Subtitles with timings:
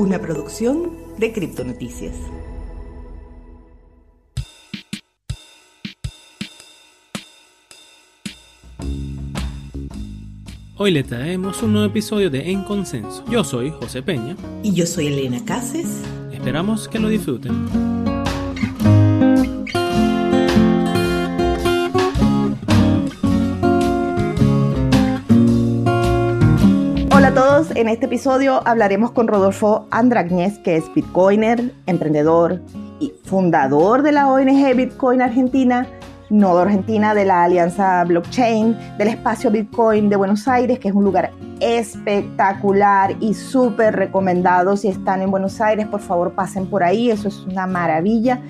[0.00, 2.14] una producción de Criptonoticias.
[10.78, 13.22] Hoy le traemos un nuevo episodio de En Consenso.
[13.28, 14.36] Yo soy José Peña.
[14.62, 16.02] Y yo soy Elena Cases.
[16.32, 17.99] Esperamos que lo disfruten.
[27.92, 32.60] Este episodio hablaremos con Rodolfo Andragñez, que es bitcoiner, emprendedor
[33.00, 35.88] y fundador de la ONG Bitcoin Argentina,
[36.30, 41.04] Nodo Argentina de la Alianza Blockchain, del espacio Bitcoin de Buenos Aires, que es un
[41.04, 44.76] lugar espectacular y súper recomendado.
[44.76, 48.40] Si están en Buenos Aires, por favor pasen por ahí, eso es una maravilla.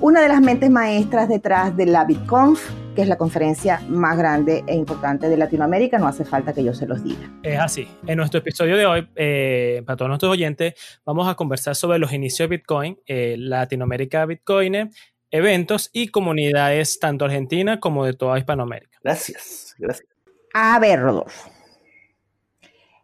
[0.00, 2.60] Una de las mentes maestras detrás de la BitConf,
[2.94, 6.74] que es la conferencia más grande e importante de Latinoamérica, no hace falta que yo
[6.74, 7.30] se los diga.
[7.44, 7.86] Es así.
[8.06, 10.74] En nuestro episodio de hoy, eh, para todos nuestros oyentes,
[11.06, 14.90] vamos a conversar sobre los inicios de Bitcoin, eh, Latinoamérica Bitcoiner,
[15.30, 18.98] eventos y comunidades tanto argentina como de toda Hispanoamérica.
[19.02, 20.08] Gracias, gracias.
[20.54, 21.50] A ver, Rodolfo.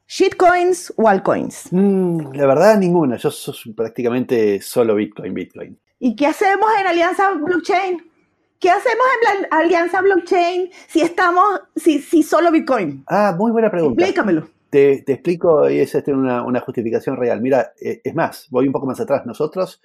[0.06, 1.72] ¿Shitcoins o altcoins?
[1.72, 3.16] Mm, la verdad, ninguna.
[3.16, 5.78] Yo soy prácticamente solo Bitcoin, Bitcoin.
[5.98, 8.02] ¿Y qué hacemos en Alianza Blockchain?
[8.60, 13.04] ¿Qué hacemos en la Alianza Blockchain si estamos, si, si solo Bitcoin?
[13.06, 14.02] Ah, muy buena pregunta.
[14.02, 14.48] Explícamelo.
[14.70, 17.40] Te, te explico y esa es una, una, justificación real.
[17.40, 19.24] Mira, eh, es más, voy un poco más atrás.
[19.24, 19.80] Nosotros,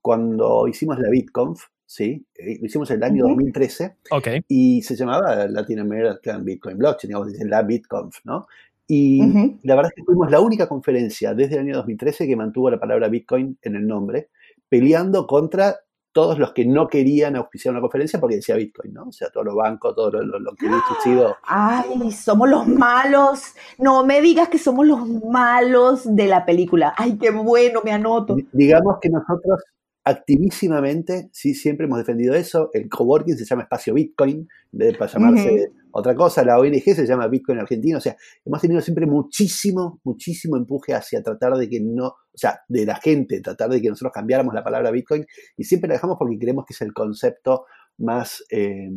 [0.00, 2.24] cuando hicimos la BitConf, ¿sí?
[2.36, 3.30] Eh, lo hicimos en el año Uh -huh.
[3.30, 4.44] 2013 okay.
[4.46, 8.46] y se llamaba Latin American Bitcoin Blockchain, digamos, la BitConf, ¿no?
[8.86, 9.58] Y uh -huh.
[9.64, 12.78] la verdad es que fuimos la única conferencia desde el año 2013 que mantuvo la
[12.78, 14.28] palabra Bitcoin en el nombre,
[14.68, 15.80] peleando contra
[16.12, 19.04] todos los que no querían auspiciar una conferencia porque decía Bitcoin, ¿no?
[19.08, 21.36] O sea, todos los bancos, todo lo, lo, lo que hubiese sido.
[21.42, 23.42] Ay, somos los malos.
[23.78, 26.94] No me digas que somos los malos de la película.
[26.96, 28.36] Ay, qué bueno, me anoto.
[28.52, 29.60] Digamos que nosotros
[30.04, 32.70] activísimamente, sí, siempre hemos defendido eso.
[32.72, 35.72] El coworking se llama Espacio Bitcoin, en vez de llamarse uh -huh.
[35.92, 36.44] otra cosa.
[36.44, 37.98] La ONG se llama Bitcoin Argentina.
[37.98, 42.60] O sea, hemos tenido siempre muchísimo, muchísimo empuje hacia tratar de que no, o sea,
[42.68, 45.26] de la gente, tratar de que nosotros cambiáramos la palabra Bitcoin.
[45.56, 47.66] Y siempre la dejamos porque creemos que es el concepto
[47.98, 48.90] más, eh,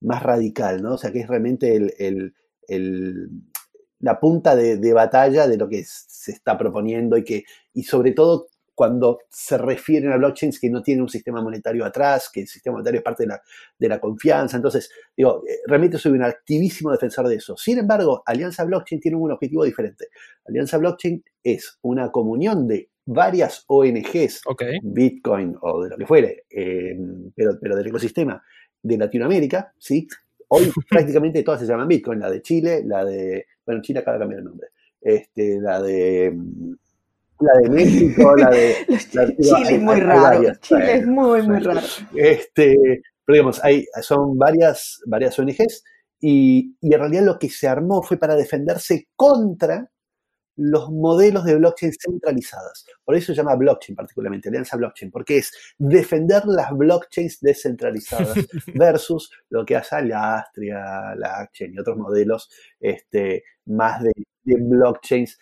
[0.00, 0.94] más radical, ¿no?
[0.94, 2.34] O sea, que es realmente el, el,
[2.68, 3.28] el
[4.00, 8.12] la punta de, de, batalla de lo que se está proponiendo y que, y sobre
[8.12, 12.48] todo cuando se refieren a blockchains que no tienen un sistema monetario atrás, que el
[12.48, 13.42] sistema monetario es parte de la,
[13.78, 14.56] de la confianza.
[14.56, 17.56] Entonces, digo, eh, realmente soy un activísimo defensor de eso.
[17.56, 20.08] Sin embargo, Alianza Blockchain tiene un objetivo diferente.
[20.46, 24.78] Alianza Blockchain es una comunión de varias ONGs, okay.
[24.82, 26.96] Bitcoin o de lo que fuere, eh,
[27.34, 28.42] pero, pero del ecosistema
[28.82, 30.06] de Latinoamérica, ¿sí?
[30.48, 34.22] Hoy prácticamente todas se llaman Bitcoin, la de Chile, la de, bueno, Chile acaba de
[34.22, 34.68] cambiar el nombre,
[35.00, 36.34] este, la de
[37.44, 38.74] la de México, la de...
[39.12, 41.80] La, Chile es muy raro, varias, Chile es muy, muy raro.
[42.14, 42.76] Este,
[43.24, 45.84] pero digamos, hay, son varias, varias ONGs
[46.20, 49.90] y, y, en realidad lo que se armó fue para defenderse contra
[50.56, 52.86] los modelos de blockchain centralizadas.
[53.04, 58.34] Por eso se llama blockchain particularmente, alianza blockchain, porque es defender las blockchains descentralizadas
[58.74, 64.12] versus lo que hace la Astria, la Action y otros modelos este, más de,
[64.44, 65.38] de blockchains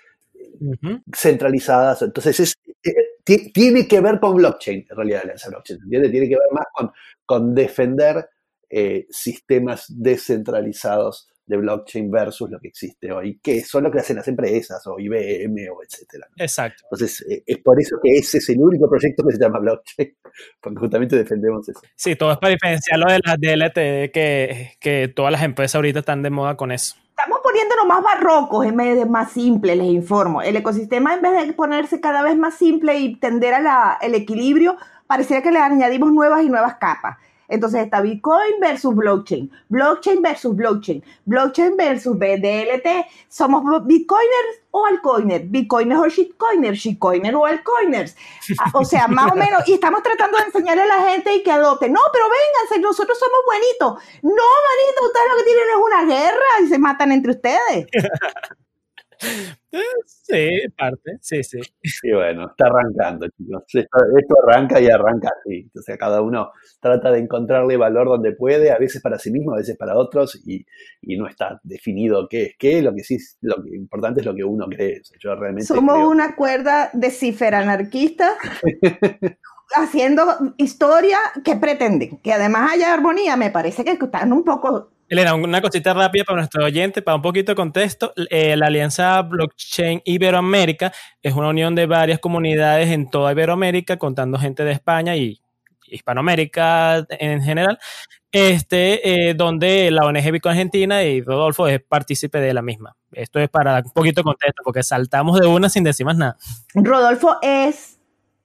[0.61, 1.03] Uh -huh.
[1.15, 2.03] centralizadas.
[2.03, 2.55] Entonces, es,
[2.85, 6.11] eh, tiene que ver con blockchain, en realidad, Alianza Blockchain, ¿entiendes?
[6.11, 6.93] Tiene que ver más con,
[7.25, 8.29] con defender
[8.71, 14.17] eh, sistemas descentralizados de blockchain versus lo que existe hoy, que son lo que hacen
[14.17, 16.27] las empresas, o IBM, o etcétera.
[16.37, 16.85] Exacto.
[16.85, 20.17] Entonces, eh, es por eso que ese es el único proyecto que se llama blockchain,
[20.61, 21.81] porque justamente defendemos eso.
[21.95, 26.23] Sí, todo es para diferenciarlo de las DLT, que, que todas las empresas ahorita están
[26.23, 26.97] de moda con eso
[27.53, 30.41] poniéndonos más barrocos en vez de más simples, les informo.
[30.41, 35.43] El ecosistema, en vez de ponerse cada vez más simple y tender al equilibrio, pareciera
[35.43, 37.19] que le añadimos nuevas y nuevas capas.
[37.53, 43.07] Entonces está Bitcoin versus blockchain, blockchain versus blockchain, blockchain versus BDLT.
[43.29, 45.51] ¿Somos bitcoiners o altcoiners?
[45.51, 46.79] ¿Bitcoiners o shitcoiners?
[46.79, 48.17] ¿Shitcoiners o altcoiners?
[48.73, 49.69] O sea, más o menos.
[49.69, 51.91] Y estamos tratando de enseñarle a la gente y que adopte.
[51.91, 54.03] No, pero vénganse, nosotros somos buenitos.
[54.23, 57.87] No, manito, ustedes lo que tienen es una guerra y se matan entre ustedes.
[60.05, 60.49] Sí,
[60.79, 61.59] parte, sí, sí.
[62.03, 63.63] Y bueno, está arrancando, chicos.
[63.73, 65.71] Esto, esto, arranca y arranca así.
[65.77, 69.53] O sea, cada uno trata de encontrarle valor donde puede, a veces para sí mismo,
[69.53, 70.65] a veces para otros, y,
[71.03, 72.83] y no está definido qué es qué.
[72.83, 75.01] Lo que sí es lo que importante es lo que uno cree.
[75.01, 76.09] O sea, yo realmente Somos creo...
[76.09, 78.35] una cuerda de ciferanarquistas
[79.75, 82.19] haciendo historia que pretenden.
[82.19, 86.39] Que además haya armonía, me parece que están un poco Elena, una cosita rápida para
[86.39, 88.15] nuestro oyente, para un poquito de contexto.
[88.31, 94.39] Eh, la Alianza Blockchain Iberoamérica es una unión de varias comunidades en toda Iberoamérica, contando
[94.39, 95.39] gente de España y
[95.87, 97.79] Hispanoamérica en general,
[98.31, 102.97] este, eh, donde la ONG Bitcoin Argentina y Rodolfo es partícipe de la misma.
[103.13, 106.39] Esto es para un poquito de contexto, porque saltamos de una sin decir más nada.
[106.73, 107.92] Rodolfo es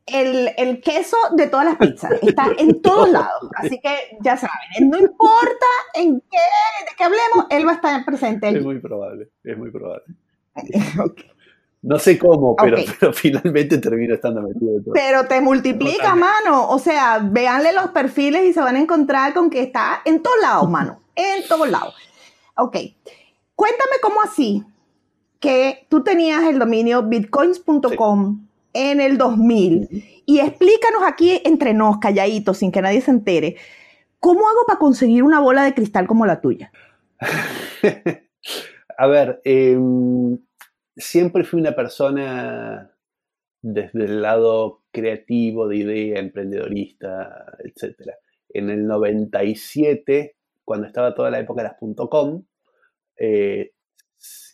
[0.08, 2.12] el, queso de todas las pizzas.
[2.22, 3.50] Está en todos lados.
[3.56, 5.66] Así que ya saben, no importa
[5.96, 8.50] en qué, de qué hablemos, él va a estar presente.
[8.50, 10.06] Es muy probable, es muy probable.
[11.80, 14.82] No sé cómo, pero, finalmente termino estando metido.
[14.84, 14.94] todo.
[14.94, 16.68] Pero te multiplica, mano.
[16.70, 20.38] O sea, véanle los perfiles y se van a encontrar con que está en todos
[20.42, 21.00] lados, mano.
[21.16, 21.96] En todos lados.
[22.58, 22.78] Ok.
[23.56, 24.66] Cuéntame cómo así
[25.40, 28.47] que tú tenías el dominio bitcoins.com
[28.78, 30.24] en el 2000.
[30.26, 33.56] Y explícanos aquí entre nos, calladitos, sin que nadie se entere,
[34.20, 36.72] ¿cómo hago para conseguir una bola de cristal como la tuya?
[39.00, 40.38] A ver, em,
[40.96, 42.92] siempre fui una persona
[43.62, 48.12] desde el lado creativo, de idea, emprendedorista, etc.
[48.50, 52.44] En el 97, cuando estaba toda la época de las .com,
[53.18, 53.72] eh,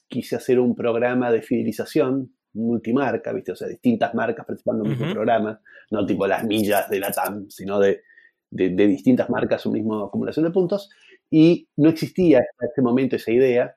[0.08, 3.52] quise hacer un programa de fidelización multimarca, ¿viste?
[3.52, 5.60] O sea, distintas marcas participando en un mismo programa,
[5.92, 8.04] no tipo las millas de la TAM, sino de,
[8.50, 10.90] distintas marcas, un mismo acumulación de puntos.
[11.30, 13.76] Y no existía hasta ese momento esa idea.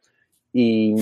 [0.53, 0.95] Y,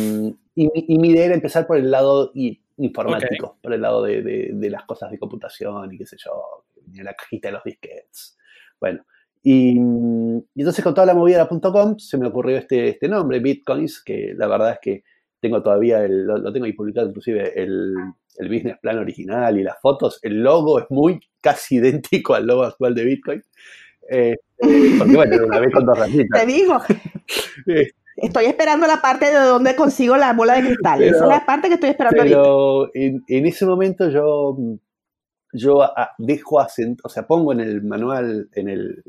[0.56, 2.32] mi idea era empezar por el lado
[2.76, 6.65] informático, por el lado de, las cosas de computación y qué sé yo,
[7.03, 8.38] la cajita de los disquets.
[8.81, 9.05] Bueno,
[9.43, 14.03] y, entonces con toda la movida de .com se me ocurrió este, este nombre, Bitcoins,
[14.03, 15.05] que la verdad es que
[15.44, 17.94] tengo todavía, el, lo, tengo ahí publicado inclusive el,
[18.38, 20.19] el, business plan original y las fotos.
[20.23, 23.43] El logo es muy casi idéntico al logo actual de Bitcoin.
[24.11, 26.41] Eh, porque bueno, una vez con dos ramitas.
[26.41, 26.81] Te digo.
[28.17, 31.02] Estoy esperando la parte de donde consigo la bola de cristal.
[31.02, 34.56] Esa es la parte que estoy esperando pero En, en, ese momento yo,
[35.52, 35.81] yo
[36.17, 39.02] dejo asent, o sea, pongo en el manual, en el,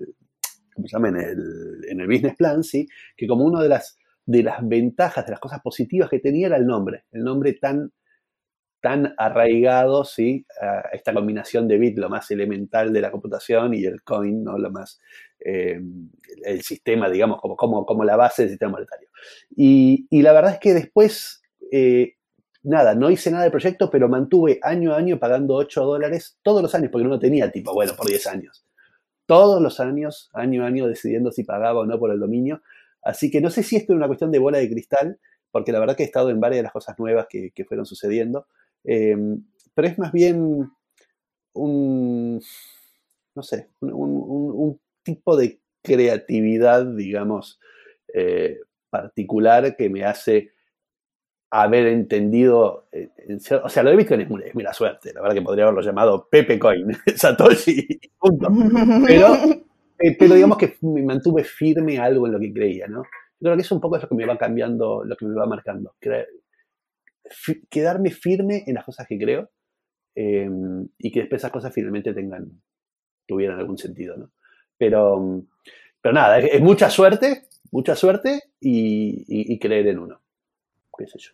[0.74, 1.10] ¿cómo se llama?
[1.10, 5.26] En el, en el business plan, sí, que como una de las de las ventajas,
[5.26, 7.92] de las cosas positivas que tenía era el nombre, el nombre tan,
[8.82, 10.46] tan arraigado, ¿sí?
[10.92, 14.58] Esta combinación de bit, lo más elemental de la computación, y el coin, ¿no?
[14.58, 15.00] Lo más,
[15.40, 15.80] eh,
[16.44, 19.10] el sistema, digamos, como, como, como, la base del sistema monetario.
[19.56, 21.42] Y, la verdad es que después,
[21.72, 22.14] eh,
[22.64, 26.62] nada, no hice nada del proyecto, pero mantuve año a año pagando 8 dólares todos
[26.62, 28.66] los años, porque no tenía tipo, bueno, por 10 años.
[29.26, 32.62] Todos los años, año a año, decidiendo si pagaba o no por el dominio,
[33.06, 35.20] Así que no sé si esto es una cuestión de bola de cristal,
[35.52, 38.48] porque la verdad que he estado en varias de las cosas nuevas que, fueron sucediendo,
[38.84, 40.70] em, pero es más bien
[41.54, 42.42] un,
[43.36, 47.60] no sé, un, tipo de creatividad, digamos,
[48.12, 48.58] eh,
[48.90, 50.54] particular que me hace
[51.52, 53.10] haber entendido, eh,
[53.64, 56.58] o sea, lo de Bitcoin es, muy, suerte, la verdad que podría haberlo llamado Pepe
[56.58, 58.50] Coin, Satoshi, punto.
[59.06, 59.38] Pero
[60.00, 63.04] eh, pero digamos que me mantuve firme algo en lo que creía, ¿no?
[63.40, 65.36] Yo creo que eso un poco es lo que me va cambiando, lo que me
[65.36, 65.96] va marcando.
[67.70, 69.50] quedarme firme en las cosas que creo
[70.16, 72.62] em, y que después esas cosas finalmente tengan,
[73.26, 74.32] tuvieran algún sentido, ¿no?
[74.78, 75.44] Pero,
[76.02, 80.22] pero nada, es, mucha suerte, mucha suerte y, creer en uno.
[80.98, 81.32] ¿Qué sé yo?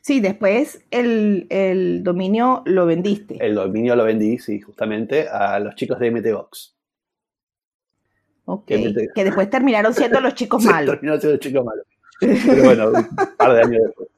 [0.00, 3.36] Sí, después el, el, dominio lo vendiste.
[3.40, 6.76] El dominio lo vendí, sí, justamente a los chicos de MTVox.
[8.52, 10.94] Ok, que, después terminaron siendo los chicos malos.
[10.94, 11.86] terminaron siendo los chicos malos.
[12.20, 14.08] Pero bueno, un par de años después.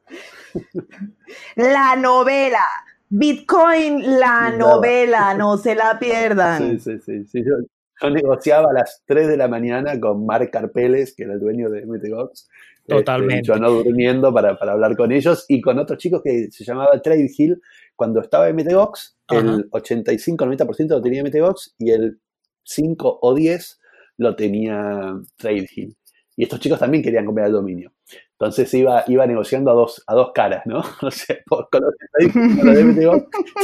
[1.57, 2.64] La novela.
[3.09, 6.81] Bitcoin, la novela, no se la pierdan.
[6.81, 7.45] Sí, sí, sí.
[7.45, 11.71] Yo, negociaba a las 3 de la mañana con Mark Carpeles, que era el dueño
[11.71, 12.49] de MTGOX.
[12.79, 13.47] Este, Totalmente.
[13.47, 17.00] yo no durmiendo para, para, hablar con ellos y con otros chicos que se llamaba
[17.00, 17.62] Trade Hill.
[17.95, 22.19] Cuando estaba en MTGOX, el 85-90% lo tenía MTGOX y el
[22.64, 23.81] 5 o 10
[24.16, 25.97] lo tenía Trade Hill.
[26.37, 27.92] Y estos chicos también querían comprar el dominio.
[28.33, 30.83] Entonces iba, iba negociando a dos, a dos caras, ¿no?
[31.02, 31.94] O sea, por, con los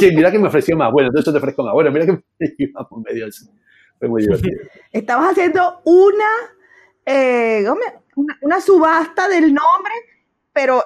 [0.01, 0.91] mira que me ofreció más.
[0.91, 1.73] Bueno, entonces yo te ofrezco más.
[1.73, 3.27] Bueno, mira que me medio.
[3.99, 4.61] Fue muy divertido.
[4.91, 6.29] Estabas haciendo una,
[7.05, 7.65] eh,
[8.15, 9.93] una, una subasta del nombre,
[10.53, 10.83] pero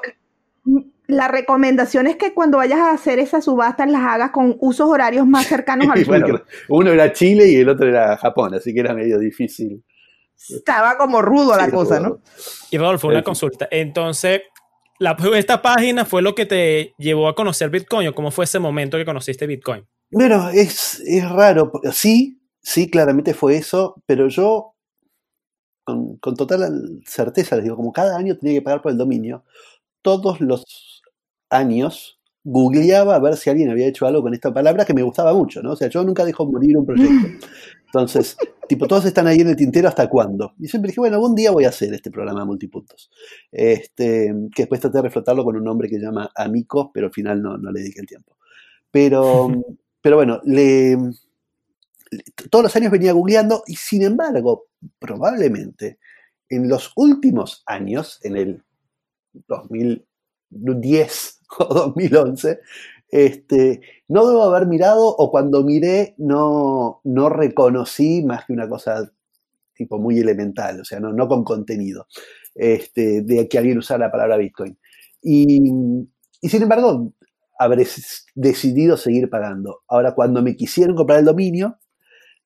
[1.08, 5.28] la recomendación es que cuando vayas a hacer esas subastas las hagas con usos horarios
[5.28, 8.94] más cercanos al bueno, Uno era Chile y el otro era Japón, así que era
[8.94, 9.84] medio difícil.
[10.50, 12.20] Estaba como rudo la cosa, ¿no?
[12.70, 13.68] Y Rodolfo, una consulta.
[13.72, 14.42] Entonces,
[15.00, 18.60] la, esta página fue lo que te llevó a conocer Bitcoin, o cómo fue ese
[18.60, 19.86] momento que conociste Bitcoin.
[20.12, 21.72] Bueno, es, es raro.
[21.92, 24.76] Sí, sí, claramente fue eso, pero yo
[25.84, 29.44] con, con total certeza, les digo, como cada año tenía que pagar por el dominio,
[30.02, 30.95] todos los
[31.56, 35.34] años googleaba a ver si alguien había hecho algo con esta palabra que me gustaba
[35.34, 35.72] mucho, ¿no?
[35.72, 37.48] O sea, yo nunca dejo morir un proyecto.
[37.88, 38.38] Entonces,
[38.70, 40.54] tipo, todos están ahí en el tintero hasta cuándo.
[40.60, 43.10] Y siempre dije, bueno, algún día voy a hacer este programa de multipuntos.
[43.52, 47.14] Este, que después traté de reflotarlo con un nombre que se llama Amico, pero al
[47.14, 48.38] final no, no le dediqué el tiempo.
[48.92, 49.50] Pero,
[50.02, 50.98] pero bueno, le,
[52.52, 54.68] todos los años venía googleando y sin embargo,
[55.00, 55.98] probablemente
[56.48, 58.64] en los últimos años, en el
[60.50, 62.60] 2010 o 2011,
[63.10, 69.12] este, no debo haber mirado o cuando miré no, no reconocí más que una cosa
[69.74, 72.08] tipo muy elemental, o sea, no, no con contenido,
[72.56, 74.78] este, de que alguien usara la palabra Bitcoin.
[75.22, 75.72] Y,
[76.42, 77.14] y sin embargo,
[77.58, 77.86] habré
[78.36, 79.84] decidido seguir pagando.
[79.88, 81.80] Ahora, cuando me quisieron comprar el dominio,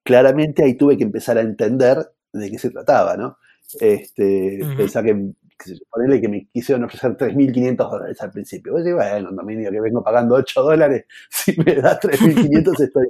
[0.03, 1.97] claramente ahí tuve que empezar a entender
[2.33, 3.37] de qué se trataba, ¿no?
[3.79, 8.73] Este, Pensar que, que, ponerle que me quisieron ofrecer 3.500 dólares al principio.
[8.83, 13.07] Yo bueno, un dominio que vengo pagando 8 dólares, si me da 3.500 estoy,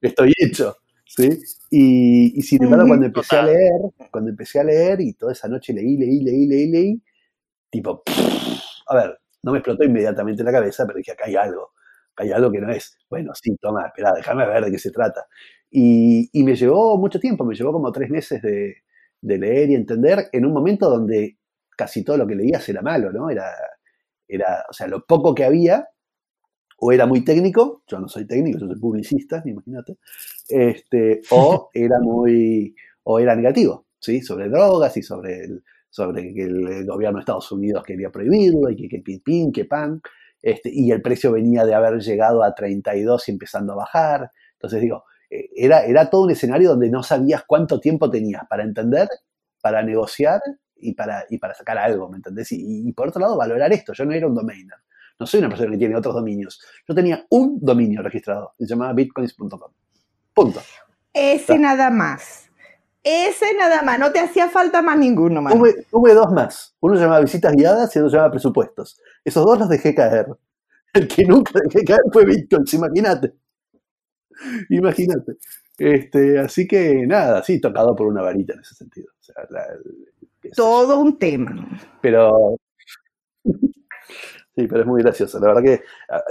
[0.00, 0.76] estoy hecho.
[1.04, 1.28] ¿sí?
[1.70, 5.48] Y, y sin embargo, cuando empecé a leer, cuando empecé a leer y toda esa
[5.48, 7.02] noche leí, leí, leí, leí, leí,
[7.70, 8.02] tipo,
[8.88, 11.72] a ver, no me explotó inmediatamente la cabeza, pero dije, acá hay algo,
[12.12, 12.98] acá hay algo que no es.
[13.08, 15.26] Bueno, sí, toma, espera, déjame ver de qué se trata.
[15.70, 18.76] Y, y, me llevó mucho tiempo, me llevó como tres meses de,
[19.20, 21.37] de, leer y entender en un momento donde
[21.78, 23.30] casi todo lo que leías era malo, ¿no?
[23.30, 23.46] Era,
[24.26, 25.88] era, o sea, lo poco que había,
[26.80, 29.98] o era muy técnico, yo no soy técnico, yo soy publicista, imagínate,
[30.48, 34.20] este, o era muy, o era negativo, ¿sí?
[34.20, 38.76] Sobre drogas y sobre el, sobre que el gobierno de Estados Unidos quería prohibirlo y
[38.76, 40.02] que, que pin, que pan,
[40.42, 44.30] este, y el precio venía de haber llegado a 32 y empezando a bajar.
[44.54, 48.64] Entonces digo, eh, era, era todo un escenario donde no sabías cuánto tiempo tenías para
[48.64, 49.08] entender,
[49.60, 50.40] para negociar
[50.80, 52.52] y para, y para sacar algo, ¿me entendés?
[52.52, 53.92] Y, y, por otro lado, valorar esto.
[53.92, 54.76] Yo no era un domainer.
[55.18, 56.60] No soy una persona que tiene otros dominios.
[56.86, 58.54] Yo tenía un dominio registrado.
[58.58, 59.72] Se llamaba bitcoins.com.
[60.32, 60.60] Punto.
[61.12, 61.58] Ese ¿Está?
[61.58, 62.48] nada más.
[63.02, 63.98] Ese nada más.
[63.98, 65.54] No te hacía falta más ninguno más.
[65.54, 66.76] Tuve, tuve dos más.
[66.80, 69.00] Uno se llamaba visitas guiadas y otro se llamaba presupuestos.
[69.24, 70.26] Esos dos los dejé caer.
[70.92, 73.34] El que nunca dejé caer fue bitcoins, imagínate.
[74.70, 75.32] Imagínate.
[75.76, 79.12] Este, así que nada, sí, tocado por una varita en ese sentido.
[79.18, 79.66] O sea, la,
[80.54, 81.68] Todo un tema.
[82.00, 82.56] Pero.
[84.58, 85.38] Sí, pero es muy gracioso.
[85.38, 85.82] La verdad que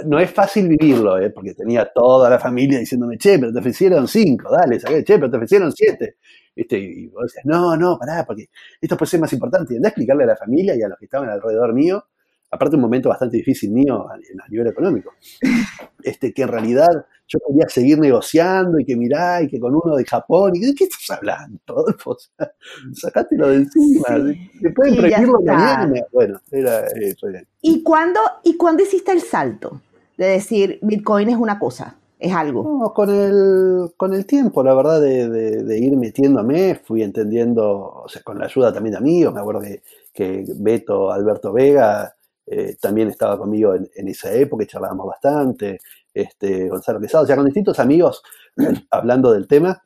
[0.04, 1.30] no es fácil vivirlo, ¿eh?
[1.30, 5.30] porque tenía toda la familia diciéndome, che, pero te ofrecieron cinco, dale, saqué, che, pero
[5.30, 6.16] te ofrecieron siete.
[6.54, 9.72] Este, y vos decías, no, no, pará, porque esto puede ser más importante.
[9.72, 12.04] Y andá a explicarle a la familia y a los que estaban alrededor mío,
[12.50, 15.12] aparte un momento bastante difícil mío a, a nivel económico,
[16.02, 19.96] este, que en realidad yo quería seguir negociando y que mirá, y que con uno
[19.96, 22.12] de Japón, y ¿de qué estás hablando, Rodolfo?
[22.12, 22.52] O sea,
[22.94, 24.50] sacátelo de encima, sí.
[24.62, 26.00] te pueden premirlo mañana.
[26.10, 27.28] Bueno, era eso.
[27.28, 27.42] Era.
[27.60, 29.82] ¿Y cuándo, ¿Y cuándo hiciste el salto
[30.16, 31.96] de decir Bitcoin es una cosa?
[32.18, 32.64] Es algo.
[32.64, 38.02] No, con el, con el tiempo, la verdad, de, de, de, ir metiéndome, fui entendiendo,
[38.04, 42.16] o sea, con la ayuda también de amigos, me acuerdo que, que Beto, Alberto Vega,
[42.50, 45.80] eh, también estaba conmigo en, esa época y charlábamos bastante
[46.14, 48.22] este, Gonzalo Quesado, o sea, con distintos amigos
[48.90, 49.82] hablando del tema,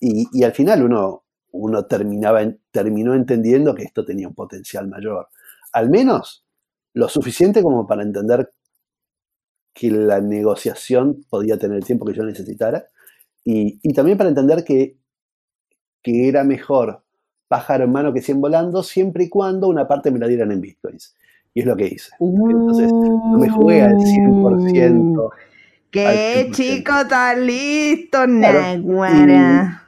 [0.00, 5.28] y, al final uno, uno terminaba, terminó entendiendo que esto tenía un potencial mayor,
[5.72, 6.44] al menos
[6.92, 8.52] lo suficiente como para entender
[9.72, 12.86] que la negociación podía tener el tiempo que yo necesitara,
[13.44, 14.98] y, y también para entender que,
[16.02, 17.02] que era mejor
[17.48, 20.60] pájaro en mano que 100 volando, siempre y cuando una parte me la dieran en
[20.60, 21.14] bitcoins.
[21.54, 22.10] Y es lo que hice.
[22.20, 25.30] Entonces, no me jugué al 100%.
[25.90, 28.82] ¡Qué chico tan listo, claro.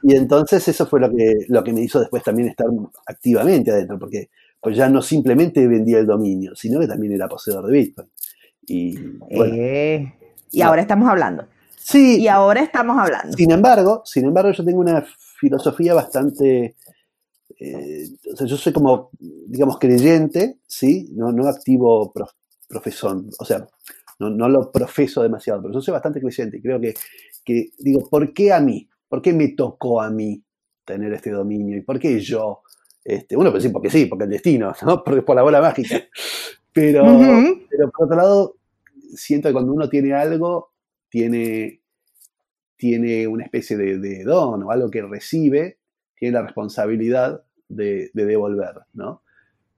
[0.01, 2.67] y, y, entonces eso fue lo que, lo que me hizo después también estar
[3.05, 4.29] activamente adentro, porque
[4.61, 8.09] pues ya no simplemente vendía el dominio, sino que también era poseedor de Bitcoin.
[8.65, 8.97] Y,
[9.35, 10.13] bueno, eh,
[10.51, 10.67] y no.
[10.67, 11.45] ahora estamos hablando.
[11.75, 12.21] Sí.
[12.21, 13.35] Y ahora estamos hablando.
[13.35, 15.05] Sin embargo, sin embargo, yo tengo una
[15.39, 16.75] filosofía bastante
[17.59, 21.09] eh, o sea, yo soy como, digamos, creyente, ¿sí?
[21.13, 22.31] No, no activo prof,
[22.67, 23.67] profesor, o sea,
[24.19, 26.93] no, no, lo profeso demasiado, pero yo soy bastante creyente y creo que,
[27.43, 28.87] que, digo, ¿por qué a mí?
[29.07, 30.43] ¿Por qué me tocó a mí
[30.85, 31.77] tener este dominio?
[31.77, 32.61] ¿Y por qué yo?
[33.03, 35.03] Este, uno puede decir porque sí, porque el destino, ¿no?
[35.03, 36.01] Porque por la bola mágica.
[36.73, 37.67] Pero, uh -huh.
[37.69, 38.57] pero por otro lado,
[39.15, 40.73] siento que cuando uno tiene algo,
[41.09, 41.81] tiene,
[42.75, 45.79] tiene una especie de, de don o algo que recibe,
[46.15, 49.23] tiene la responsabilidad de, de devolver, ¿no?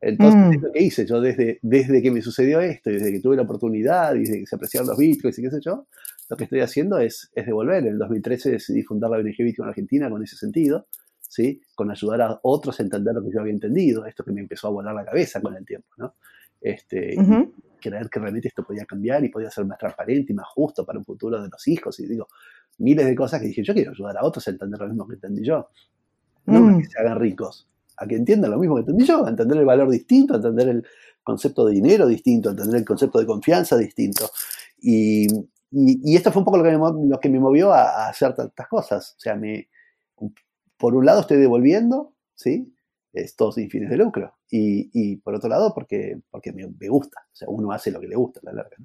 [0.01, 0.53] Entonces, mm.
[0.53, 3.41] es lo que hice yo desde, desde que me sucedió esto, desde que tuve la
[3.41, 5.88] oportunidad, y desde que se apreciaron los bitcoins y qué sé yo,
[6.29, 7.86] lo que estoy haciendo es, es devolver.
[7.86, 10.88] En el 2013 decidí fundar la ONG Bitcoin Argentina con ese sentido,
[11.19, 11.62] ¿sí?
[11.75, 14.67] Con ayudar a otros a entender lo que yo había entendido, esto que me empezó
[14.67, 16.15] a volar la cabeza con el tiempo, ¿no?
[16.62, 17.15] Este,
[17.79, 21.00] creer que realmente esto podía cambiar y podía ser más transparente y más justo para
[21.00, 22.00] un futuro de los hijos.
[22.00, 22.27] Y digo,
[22.77, 25.15] miles de cosas que dije, yo quiero ayudar a otros a entender lo mismo que
[25.15, 25.69] entendí yo.
[26.46, 26.79] No mm.
[26.79, 27.69] que se hagan ricos,
[28.00, 30.70] a que entiendan lo mismo que entendí yo, a entender el valor distinto, a entender
[30.70, 30.86] el
[31.24, 34.29] concepto de dinero distinto, a entender el concepto de confianza distinto.
[34.82, 35.27] Y,
[36.15, 39.15] esto fue un poco lo que me, lo que me movió a, hacer tantas cosas.
[39.18, 39.70] O sea, me,
[40.77, 42.74] por un lado estoy devolviendo, ¿sí?
[43.13, 44.34] Esto sin fines de lucro.
[44.50, 47.20] Y, por otro lado, porque, porque me, me, gusta.
[47.32, 48.77] O sea, uno hace lo que le gusta a la larga.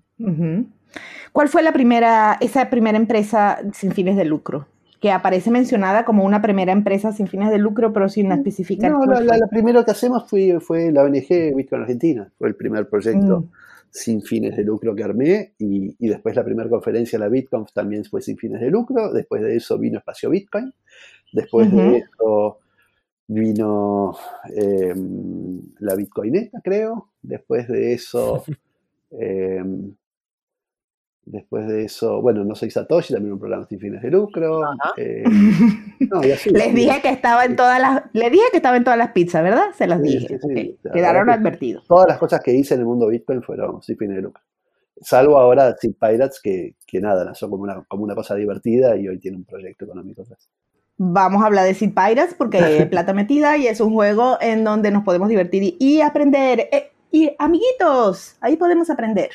[1.33, 4.67] ¿Cuál fue la primera, esa primera empresa sin fines de lucro?
[5.05, 8.91] Que aparece mencionada como una primera empresa sin fines de lucro, pero sin especificar.
[8.91, 12.33] No, la, la, primero que hacemos fue, fue la ONG Bitcoin Argentina.
[12.39, 13.41] Fue el primer proyecto.
[13.41, 13.51] Mm
[13.95, 18.05] sin fines de lucro que armé y, y después la primera conferencia, la BitConf, también
[18.05, 19.13] fue sin fines de lucro.
[19.13, 20.75] Después de eso vino Espacio Bitcoin.
[21.33, 22.59] Después de eso
[23.29, 24.17] vino
[24.53, 24.95] eh,
[25.79, 27.11] la Bitcoineta, creo.
[27.23, 28.43] Después de eso
[29.13, 29.63] eh,
[31.27, 34.61] Después de eso, bueno, no soy Satoshi, también un programa sin fines de lucro.
[34.97, 35.25] Eh,
[36.51, 39.43] les dije que estaba en todas las, les dije que estaba en todas las pizzas,
[39.43, 39.73] ¿verdad?
[39.75, 40.39] Se las dije.
[40.93, 41.87] Quedaron advertidos.
[41.87, 44.43] Todas las cosas que hice en el mundo Bitcoin fueron sin fines de lucro.
[45.01, 49.09] Salvo ahora Sin Pirates, que, que nada, nació como una, como una cosa divertida y
[49.09, 50.25] hoy tiene un proyecto económico.
[50.97, 54.63] Vamos a hablar de Sin Pirates porque hay plata metida y es un juego en
[54.63, 56.69] donde nos podemos divertir y, aprender.
[56.71, 59.31] Eh, y amiguitos, ahí podemos aprender.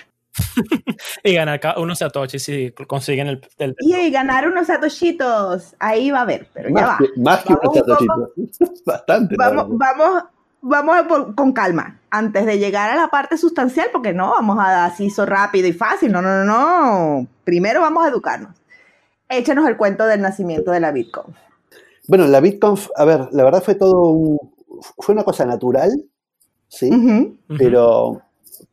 [1.23, 5.75] y ganar unos satoshis si consiguen el, Y ganar unos satoshitos.
[5.79, 6.99] Ahí va a haber, pero más ya va.
[7.17, 8.83] Más que unos satoshitos.
[8.85, 9.35] Bastante.
[9.37, 10.23] Vamos, vamos,
[10.61, 11.99] vamos con calma.
[12.11, 15.67] Antes de llegar a la parte sustancial, porque no vamos a dar así eso rápido
[15.67, 16.11] y fácil.
[16.11, 17.27] No, no, no, no.
[17.43, 18.55] Primero vamos a educarnos.
[19.27, 21.35] Échenos el cuento del nacimiento de la Bitcoin.
[22.07, 24.37] Bueno, la Bitcoin, a ver, la verdad fue todo un,
[24.97, 25.91] fue una cosa natural,
[26.67, 26.89] ¿sí?
[27.57, 28.21] Pero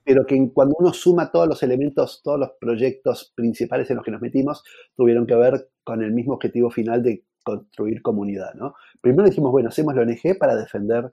[0.05, 4.11] pero que cuando uno suma todos los elementos, todos los proyectos principales en los que
[4.11, 4.65] nos metimos,
[4.97, 8.55] tuvieron que ver con el mismo objetivo final de construir comunidad.
[8.55, 8.75] ¿no?
[9.01, 11.11] Primero dijimos, bueno, hacemos la ONG para defender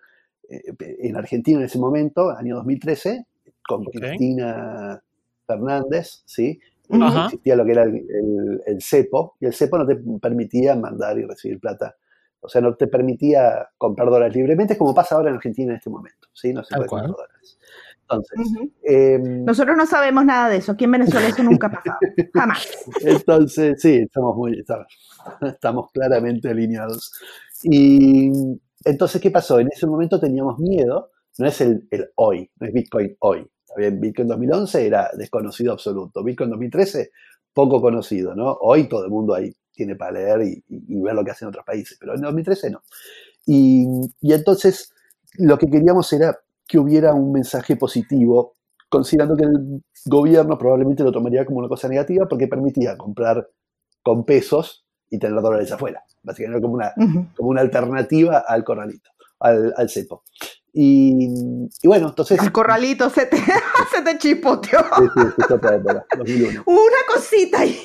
[0.50, 3.26] eh, en Argentina en ese momento, año 2013,
[3.68, 5.02] con Cristina
[5.46, 6.60] Fernández, ¿sí?
[6.90, 11.26] Existía lo que era el, el, CEPO, y el CEPO no te permitía mandar y
[11.26, 11.96] recibir plata.
[12.42, 15.90] O sea, no te permitía comprar dólares libremente, como pasa ahora en Argentina en este
[15.90, 16.28] momento.
[16.34, 16.54] ¿sí?
[16.54, 17.58] No se puede comprar dólares.
[18.10, 20.74] Entonces, em, nosotros no sabemos nada de eso.
[20.74, 21.98] Aquí en Venezuela eso nunca ha pasado.
[22.34, 22.68] Jamás.
[23.02, 24.64] Entonces, sí, estamos muy,
[25.42, 27.14] estamos, claramente alineados.
[27.64, 28.32] Y
[28.84, 29.60] entonces, ¿qué pasó?
[29.60, 31.12] En ese momento teníamos miedo.
[31.38, 33.48] No es el, el hoy, no es Bitcoin hoy.
[33.76, 36.24] Bien, Bitcoin 2011 era desconocido absoluto.
[36.24, 37.10] Bitcoin 2013,
[37.54, 38.52] poco conocido, ¿no?
[38.62, 41.66] Hoy todo el mundo ahí tiene para leer y, y, ver lo que hacen otros
[41.66, 42.84] países, pero en 2013 no.
[43.48, 43.88] Y,
[44.22, 44.94] y entonces
[45.38, 48.56] lo que queríamos era que hubiera un mensaje positivo,
[48.90, 53.48] considerando que el gobierno probablemente lo tomaría como una cosa negativa porque permitía comprar
[54.02, 56.94] con pesos y tener dólares afuera, básicamente como una,
[57.36, 60.24] como una alternativa al corralito, al, al cepo.
[60.76, 61.28] Y,
[61.84, 62.42] y, bueno, entonces...
[62.42, 63.38] El corralito se te,
[63.96, 64.80] se te chipoteó.
[66.66, 67.78] Una cosita ahí.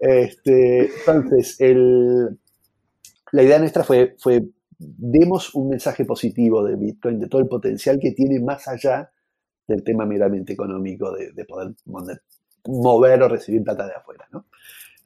[0.00, 2.36] este, entonces, el,
[3.30, 4.42] la idea nuestra fue, fue
[4.80, 9.12] demos un mensaje positivo de Bitcoin, de todo el potencial que tiene más allá
[9.68, 11.74] del tema meramente económico de, poder
[12.66, 14.26] mover o recibir plata de afuera.
[14.32, 14.46] ¿no?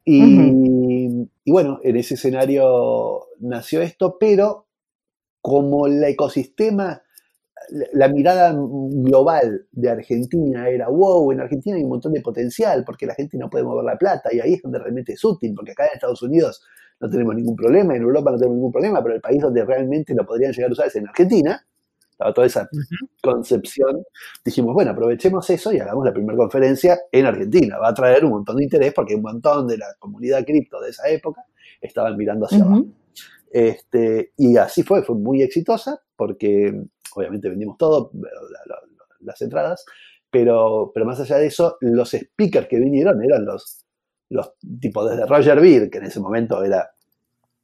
[0.04, 4.66] Y, y, bueno, en ese escenario nació esto, pero
[5.40, 7.02] como el ecosistema,
[7.92, 13.06] la mirada global de Argentina era, wow, en Argentina hay un montón de potencial porque
[13.06, 15.72] la gente no puede mover la plata y ahí es donde realmente es útil, porque
[15.72, 16.62] acá en Estados Unidos
[17.00, 20.14] no tenemos ningún problema, en Europa no tenemos ningún problema, pero el país donde realmente
[20.14, 21.64] lo podrían llegar a usar es en Argentina.
[22.10, 22.68] Estaba toda esa
[23.20, 24.04] concepción.
[24.44, 27.76] Dijimos, bueno, aprovechemos eso y hagamos la primera conferencia en Argentina.
[27.78, 30.90] Va a traer un montón de interés porque un montón de la comunidad cripto de
[30.90, 31.44] esa época
[31.80, 32.86] estaban mirando hacia abajo.
[33.50, 38.10] Este, y así fue, fue muy exitosa porque obviamente vendimos todo,
[39.20, 39.84] las entradas,
[40.30, 43.83] pero, pero más allá de eso, los speakers que vinieron eran los
[44.30, 46.90] los tipos desde Roger Beer, que en ese momento era,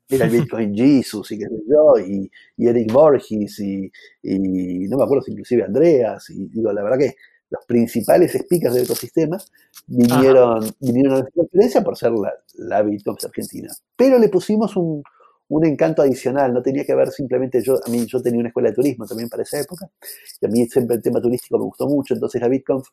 [0.09, 3.91] era el Bitcoin Jesus y qué sé yo, y, Eric Borges, y,
[4.23, 7.15] no me acuerdo si inclusive Andreas, y digo, la verdad que
[7.51, 9.37] los principales speakers del ecosistema
[9.87, 13.69] vinieron, vinieron a la conferencia por ser la, la Bitcoin Argentina.
[13.97, 15.03] Pero le pusimos un,
[15.51, 18.69] un encanto adicional, no tenía que ver simplemente yo, a mí yo tenía una escuela
[18.69, 19.91] de turismo también para esa época,
[20.41, 22.87] y a mí siempre el tema turístico me gustó mucho, entonces la BitConf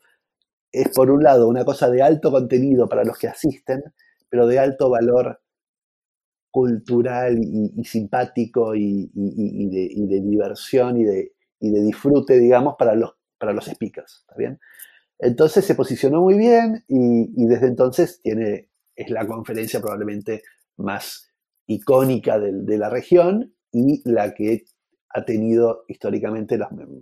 [0.81, 3.83] es por un lado una cosa de alto contenido para los que asisten,
[4.29, 5.41] pero de alto valor
[6.51, 13.65] cultural y, simpático y, de, diversión y de, de disfrute, digamos, para los, para los
[13.65, 14.59] speakers, ¿está bien?
[15.19, 20.43] Entonces se posicionó muy bien y, desde entonces tiene, es la conferencia probablemente
[20.77, 21.31] más
[21.65, 24.65] icónica de, la región y la que
[25.09, 26.59] ha tenido históricamente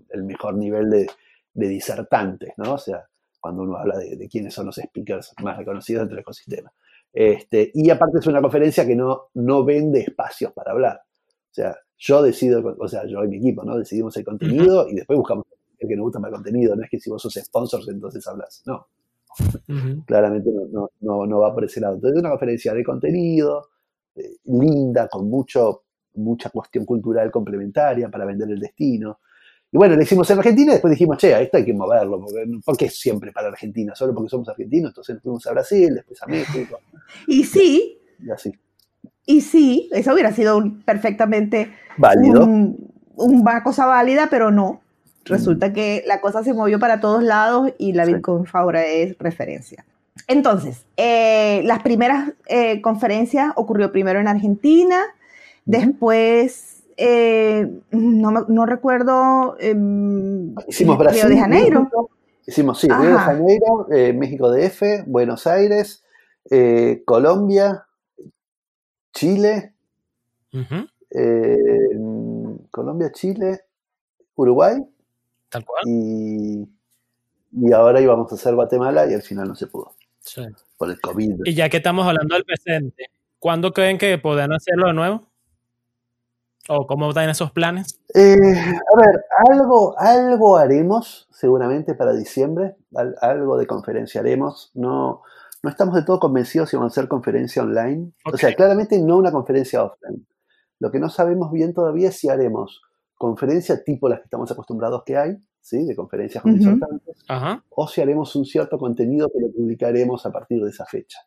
[0.10, 1.08] el mejor nivel de,
[1.54, 2.74] disertantes, ¿no?
[2.74, 3.06] O sea,
[3.46, 6.74] cuando uno habla de, quiénes son los speakers más reconocidos dentro del ecosistema.
[7.14, 11.00] Este, y aparte es una conferencia que no, no vende espacios para hablar.
[11.04, 13.78] O sea, yo decido, o sea, yo y mi equipo, ¿no?
[13.78, 15.46] Decidimos el contenido y después buscamos
[15.78, 16.76] el que nos gusta más el contenido.
[16.76, 18.64] No es que si vos sos sponsors entonces hablas.
[18.66, 18.88] No.
[20.08, 21.94] Claramente no, no, no, va por ese lado.
[21.94, 23.68] Entonces es una conferencia de contenido,
[24.16, 25.84] eh, linda, con mucho,
[26.16, 29.20] mucha cuestión cultural complementaria para vender el destino.
[29.76, 32.46] Y bueno, le hicimos en Argentina y después dijimos, che, esto hay que moverlo, porque,
[32.64, 33.94] ¿por qué siempre para Argentina?
[33.94, 36.80] Solo porque somos argentinos, entonces fuimos a Brasil, después a México.
[37.28, 38.00] Y sí.
[38.26, 38.58] Y así.
[39.26, 42.48] Y sí, eso hubiera sido perfectamente válido.
[43.18, 44.80] una cosa válida, pero no.
[45.26, 49.84] Resulta que la cosa se movió para todos lados y la Bitcoin Faura es referencia.
[50.30, 55.02] Entonces, eh, las primeras eh, conferencias ocurrió primero en Argentina,
[55.66, 61.90] después, eh, no, recuerdo, em, hicimos Brasil, Río de Janeiro.
[62.48, 66.04] Hicimos, sí, Río de Janeiro, México DF, Buenos Aires,
[67.06, 67.86] Colombia,
[69.14, 69.74] Chile,
[72.72, 73.62] Colombia, Chile,
[74.36, 74.86] Uruguay
[75.86, 76.68] y,
[77.74, 79.94] ahora íbamos a hacer Guatemala y al final no se pudo.
[80.78, 81.42] Por el COVID.
[81.46, 85.28] Y ya que estamos hablando del presente, ¿cuándo creen que podrán hacerlo de nuevo?
[86.68, 88.00] ¿O cómo están esos planes?
[88.14, 92.76] Eh, a ver, algo, algo haremos seguramente para diciembre,
[93.22, 94.72] algo de conferencia haremos.
[94.74, 95.22] No,
[95.62, 98.14] no estamos de todo convencidos si vamos a hacer conferencia online.
[98.32, 100.26] O sea, claramente no una conferencia offline.
[100.80, 102.82] Lo que no sabemos bien todavía es si haremos
[103.16, 105.86] conferencia tipo las que estamos acostumbrados que hay, ¿sí?
[105.86, 110.64] de conferencias con uh o si haremos un cierto contenido que lo publicaremos a partir
[110.64, 111.20] de esa fecha.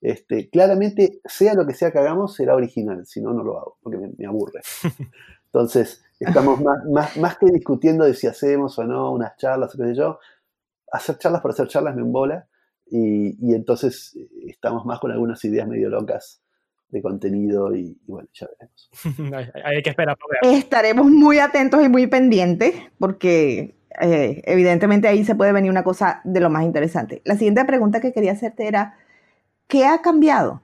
[0.00, 3.78] Este, claramente, sea lo que sea que hagamos, será original, si no, no lo hago,
[3.82, 4.60] porque me, aburre.
[5.46, 9.84] Entonces, estamos más, más, que discutiendo de si hacemos o no unas charlas o qué
[9.88, 10.18] sé yo,
[10.92, 12.46] hacer charlas por hacer charlas me embola,
[12.88, 16.40] y, y entonces eh, estamos más con algunas ideas medio locas
[16.88, 18.90] de contenido y, bueno, ya veremos.
[19.64, 20.16] hay, que esperar.
[20.42, 26.20] Estaremos muy atentos y muy pendientes porque eh, evidentemente ahí se puede venir una cosa
[26.24, 27.22] de lo más interesante.
[27.24, 28.96] La siguiente pregunta que quería hacerte era,
[29.68, 30.62] ¿qué ha cambiado?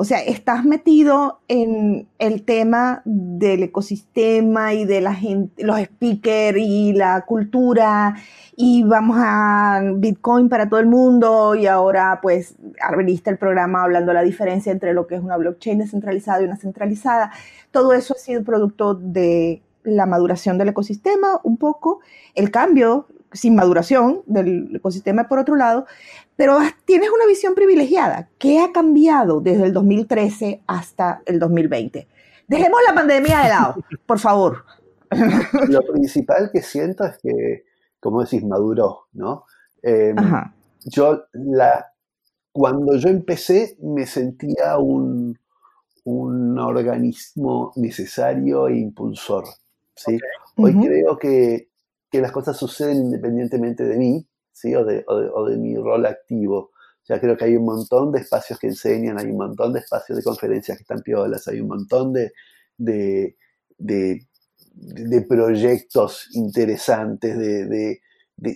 [0.00, 7.22] O sea, estás metido en el tema del ecosistema y de los speakers y la
[7.22, 8.14] cultura
[8.54, 14.12] y vamos a Bitcoin para todo el mundo y ahora pues abriste el programa hablando
[14.12, 17.32] la diferencia entre lo que es una blockchain descentralizada y una centralizada.
[17.72, 21.98] Todo eso ha sido producto de la maduración del ecosistema un poco,
[22.36, 25.86] el cambio sin maduración del ecosistema por otro lado,
[26.38, 28.28] pero tienes una visión privilegiada.
[28.38, 32.06] ¿Qué ha cambiado desde el 2013 hasta el 2020?
[32.46, 33.74] Dejemos la pandemia de lado,
[34.06, 34.64] por favor.
[35.68, 37.64] Lo principal que siento es que
[38.00, 39.44] como decís, maduró, ¿no?
[39.82, 40.16] Em,
[40.84, 41.86] yo, la,
[42.52, 45.36] cuando yo empecé, me sentía un,
[46.04, 49.44] un organismo necesario e impulsor,
[49.94, 50.18] ¿sí?
[50.56, 51.70] Hoy creo que,
[52.10, 54.26] que, las cosas suceden independientemente de mí,
[54.60, 54.74] ¿sí?
[54.74, 56.70] O de, o de, mi rol activo.
[57.02, 59.80] O sea, creo que hay un montón de espacios que enseñan, hay un montón de
[59.80, 62.32] espacios de conferencias que están piolas, hay un montón de,
[62.76, 63.36] de,
[63.78, 64.28] de
[64.80, 68.00] de proyectos interesantes, de,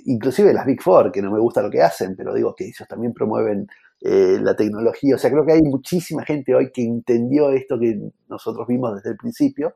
[0.07, 2.87] inclusive las Big Four, que no me gusta lo que hacen, pero digo que ellos
[2.89, 3.67] también promueven
[4.01, 5.17] eh, la tecnología.
[5.17, 9.11] O sea, creo que hay muchísima gente hoy que entendió esto que nosotros vimos desde
[9.11, 9.75] el principio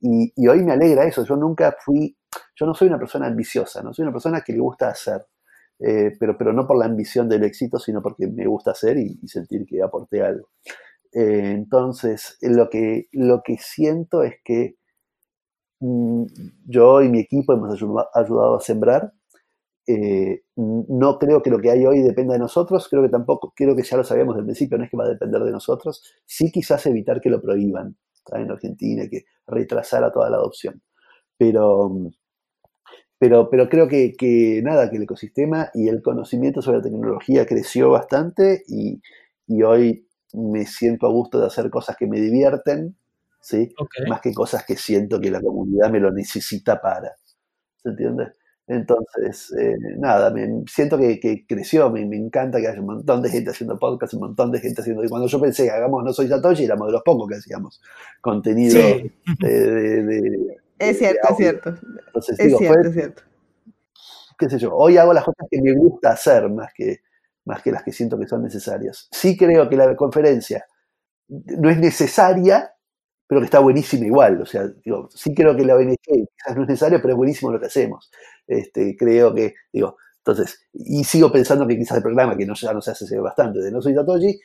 [0.00, 1.24] y, hoy me alegra eso.
[1.24, 2.16] Yo nunca fui,
[2.56, 5.24] yo no soy una persona ambiciosa, no soy una persona que le gusta hacer.
[5.78, 9.18] Eh, pero, pero no por la ambición del éxito, sino porque me gusta hacer y,
[9.26, 10.48] sentir que aporté algo.
[11.12, 14.76] Eh, entonces, lo que, lo que siento es que
[15.84, 16.24] Mm,
[16.66, 17.72] yo y mi equipo hemos
[18.14, 19.12] ayudado a sembrar.
[19.86, 23.76] Eh, no creo que lo que hay hoy dependa de nosotros, creo que tampoco, creo
[23.76, 26.50] que ya lo sabíamos del principio, no es que va a depender de nosotros, sí
[26.50, 27.96] quizás evitar que lo prohíban
[28.32, 30.82] en Argentina, que retrasara toda la adopción.
[31.36, 31.90] Pero,
[33.24, 37.46] pero, pero creo que, que, nada, que el ecosistema y el conocimiento sobre la tecnología
[37.46, 39.00] creció bastante y,
[39.46, 42.94] y hoy me siento a gusto de hacer cosas que me divierten,
[43.40, 43.74] ¿sí?
[44.10, 47.16] Más que cosas que siento que la comunidad me lo necesita para.
[47.82, 48.32] ¿Se entiende?
[48.66, 53.52] Entonces, eh, nada, me, siento que, creció, me, encanta que haya un montón de gente
[53.52, 55.02] haciendo podcast, un montón de gente haciendo...
[55.02, 57.80] Y cuando yo pensé, hagamos No Soy Satoshi, éramos de los pocos que hacíamos
[58.20, 58.82] contenido
[59.40, 61.74] de, Es cierto, es cierto.
[62.06, 63.22] Entonces, es cierto, es cierto.
[64.38, 67.00] Qué sé yo, hoy hago las cosas que me gusta hacer más que,
[67.44, 69.08] más que las que siento que son necesarias.
[69.12, 70.66] Sí creo que la conferencia
[71.28, 72.72] no es necesaria,
[73.26, 74.40] pero que está buenísima igual.
[74.42, 77.52] O sea, digo, sí creo que la ONG quizás no es necesaria, pero es buenísimo
[77.52, 78.10] lo que hacemos.
[78.46, 82.72] Este, creo que, digo, entonces, y sigo pensando que quizás el programa, que no, ya
[82.72, 84.40] no se hace bastante, de No Soy Satoshi,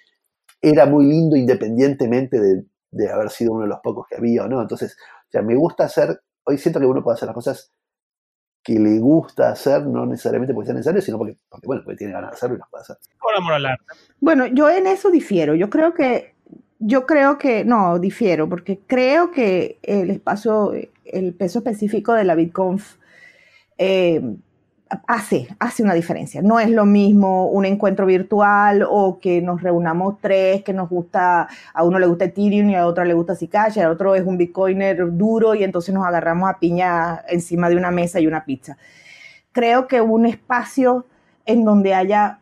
[0.61, 4.47] era muy lindo independientemente de, de, haber sido uno de los pocos que había o
[4.47, 4.61] no.
[4.61, 4.97] Entonces,
[5.29, 7.71] o sea, me gusta hacer, hoy siento que uno puede hacer las cosas
[8.63, 12.13] que le gusta hacer, no necesariamente porque sea necesario, sino porque, porque bueno, porque tiene
[12.13, 12.97] ganas de hacerlo y las puede hacer.
[13.21, 13.85] Por amor al arte.
[14.19, 15.55] Bueno, yo en eso difiero.
[15.55, 16.35] Yo creo que
[16.79, 22.35] yo creo que, no, difiero, porque creo que el espacio, el peso específico de la
[22.35, 22.95] BitConf
[23.77, 24.21] eh,
[25.07, 26.41] hace, hace una diferencia.
[26.41, 31.47] No es lo mismo un encuentro virtual o que nos reunamos tres, que nos gusta,
[31.73, 34.37] a uno le gusta Ethereum y a otro le gusta Zcash, a otro es un
[34.37, 38.77] Bitcoiner duro y entonces nos agarramos a piña encima de una mesa y una pizza.
[39.51, 41.05] Creo que un espacio
[41.45, 42.39] en donde haya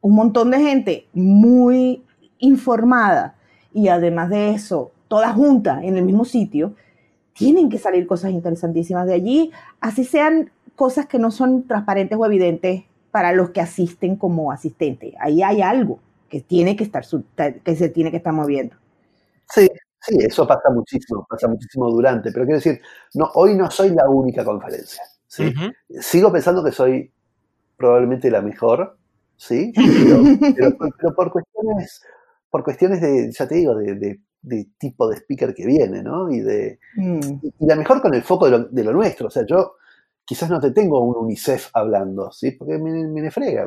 [0.00, 2.02] un montón de gente muy
[2.38, 3.34] informada
[3.72, 6.74] y además de eso, todas juntas en el mismo sitio,
[7.32, 12.24] tienen que salir cosas interesantísimas de allí, así sean cosas que no son transparentes o
[12.24, 15.14] evidentes para los que asisten como asistentes.
[15.18, 17.04] Ahí hay algo que tiene que estar,
[17.64, 18.76] que se tiene que estar moviendo.
[19.48, 19.68] Sí,
[20.00, 22.80] sí, eso pasa muchísimo, pasa muchísimo durante, pero quiero decir,
[23.14, 25.02] no, hoy no soy la única conferencia.
[25.26, 25.52] ¿sí?
[26.00, 27.10] Sigo pensando que soy
[27.76, 28.96] probablemente la mejor,
[29.36, 29.72] ¿sí?
[30.96, 32.02] pero por cuestiones
[32.56, 34.18] por cuestiones de, ya te digo, de,
[34.78, 36.30] tipo de speaker que viene, ¿no?
[36.30, 37.20] Y de mm.
[37.42, 39.26] y, la mejor con el foco de lo, nuestro.
[39.26, 39.74] O sea, yo
[40.26, 42.50] quizás no te tengo un UNICEF hablando, ¿sí?
[42.50, 43.66] Porque me, me frega,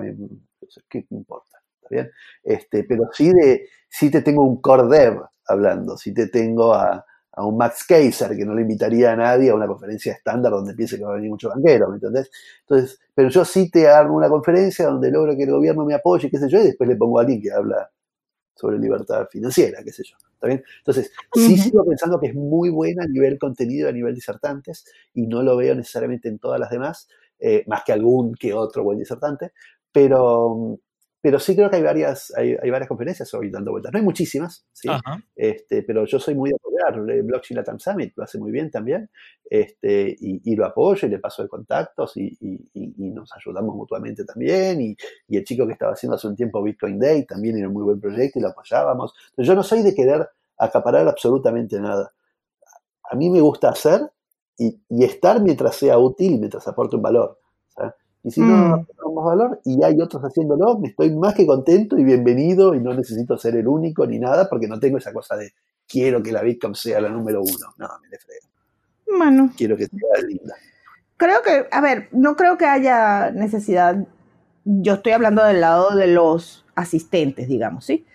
[0.90, 1.58] ¿qué importa?
[1.76, 2.12] ¿Está bien?
[2.44, 7.06] Este, pero sí, de, sí te tengo un core dev hablando, sí te tengo a,
[7.38, 10.98] un Max Kaiser, que no le invitaría a nadie a una conferencia estándar donde piense
[10.98, 12.30] que va a venir mucho banquero, ¿me entendés?
[12.62, 16.30] Entonces, pero yo sí te hago una conferencia donde logro que el gobierno me apoye,
[16.30, 17.90] qué sé yo, y después le pongo a alguien que habla
[18.60, 20.16] sobre libertad financiera, qué sé yo.
[20.34, 20.64] ¿Está bien?
[20.80, 25.28] Entonces, sí sigo pensando que es muy buena a nivel contenido, a nivel disertantes, y
[25.28, 27.08] no lo veo necesariamente en todas las demás,
[27.40, 29.54] eh, más que algún que otro buen disertante,
[29.92, 30.80] pero,
[31.22, 33.92] pero sí creo que hay varias, hay, varias conferencias hoy dando vueltas.
[33.92, 34.88] No hay muchísimas, ¿sí?
[35.36, 37.24] este, pero yo soy muy de apoyar.
[37.24, 39.10] Blockchain Latam Summit lo hace muy bien también.
[39.50, 42.38] Este, y, lo apoyo y le paso de contactos y,
[42.96, 44.80] nos ayudamos mutuamente también.
[44.80, 44.96] Y,
[45.36, 48.00] el chico que estaba haciendo hace un tiempo Bitcoin Day también era un muy buen
[48.00, 49.14] proyecto y lo apoyábamos.
[49.32, 52.14] Entonces, yo no soy de querer acaparar absolutamente nada.
[53.12, 54.02] A mí me gusta hacer
[54.58, 57.40] y, estar mientras sea útil y mientras aporte un valor.
[58.24, 58.86] Y si no mm.
[58.86, 62.94] tenemos valor y hay otros haciéndolo, me estoy más que contento y bienvenido y no
[62.94, 65.54] necesito ser el único ni nada porque no tengo esa cosa de
[65.88, 67.74] quiero que la Bitcoin sea la número uno.
[67.78, 68.48] No, me le frego.
[69.18, 69.52] Bueno.
[69.56, 70.54] Quiero que sea linda.
[71.16, 74.06] Creo que, a ver, no creo que haya necesidad.
[74.66, 78.06] Yo estoy hablando del lado de los asistentes, digamos, ¿sí?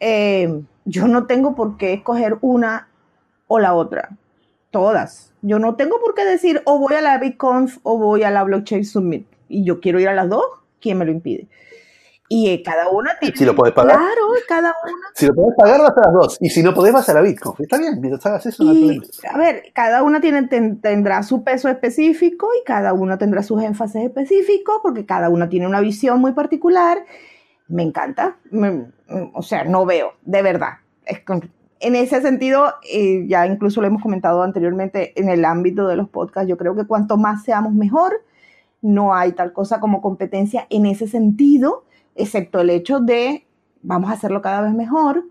[0.00, 2.88] Eh, yo no tengo por qué escoger una
[3.46, 4.10] o la otra.
[4.70, 5.32] Todas.
[5.40, 8.44] Yo no tengo por qué decir o voy a la BitConf o voy a la
[8.44, 10.44] Blockchain Summit y yo quiero ir a las dos,
[10.80, 11.48] ¿quién me lo impide?
[12.28, 13.36] Y eh, cada una tiene.
[13.36, 13.96] Si lo puedes pagar.
[13.96, 15.08] Claro, cada una.
[15.14, 16.38] Si lo puedes pagar, vas a las dos.
[16.40, 17.54] Y si no podés, vas a la Bitcoin.
[17.58, 21.68] Está bien, mientras hagas eso, no hay A ver, cada una tiene, tendrá su peso
[21.68, 26.32] específico y cada una tendrá sus énfasis específicos, porque cada una tiene una visión muy
[26.32, 26.98] particular.
[27.68, 28.38] Me encanta.
[29.34, 30.74] o sea, no veo, de verdad.
[31.78, 36.08] en ese sentido, eh, ya incluso lo hemos comentado anteriormente en el ámbito de los
[36.08, 38.20] podcasts, yo creo que cuanto más seamos mejor
[38.86, 43.46] no hay tal cosa como competencia en ese sentido, excepto el hecho de
[43.82, 45.24] vamos a hacerlo cada vez mejor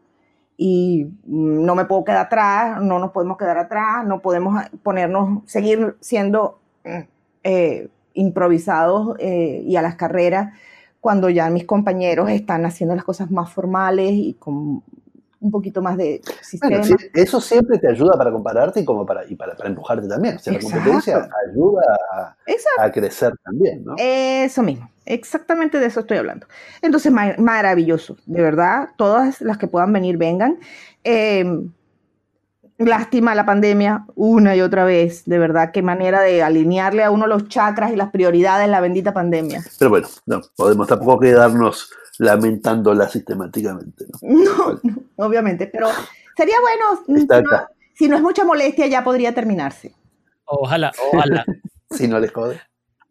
[0.57, 5.97] y no me puedo quedar atrás, no nos podemos quedar atrás, no podemos ponernos, seguir
[5.99, 6.59] siendo
[7.43, 10.53] eh, improvisados eh, y a las carreras
[11.01, 14.83] cuando ya mis compañeros están haciendo las cosas más formales y con
[15.45, 16.81] un poquito más de sistema.
[17.13, 20.37] eso siempre te ayuda para compararte y como para, y para, empujarte también.
[20.37, 21.81] O sea, la competencia ayuda
[22.79, 23.95] a, crecer también, ¿no?
[23.97, 26.47] Eso mismo, exactamente de eso estoy hablando.
[26.81, 30.57] Entonces, maravilloso, de verdad, todas las que puedan venir, vengan.
[31.03, 31.71] Em,
[32.77, 37.27] lástima la pandemia una y otra vez, de verdad, qué manera de alinearle a uno
[37.27, 39.63] los chakras y las prioridades la bendita pandemia.
[39.77, 44.05] Pero bueno, no, podemos tampoco quedarnos lamentándola sistemáticamente.
[44.11, 44.19] ¿no?
[44.83, 45.89] No, obviamente, pero
[46.35, 47.23] sería bueno,
[47.93, 49.93] si no, es mucha molestia, ya podría terminarse.
[50.45, 51.45] Ojalá, ojalá.
[51.91, 52.59] si no les jode.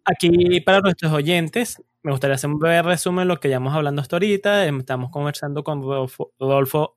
[0.05, 3.75] aquí para nuestros oyentes, me gustaría hacer un breve resumen de lo que ya hemos
[3.75, 4.67] hablando hasta ahorita.
[4.67, 6.97] Estamos conversando con Rodolfo, Rodolfo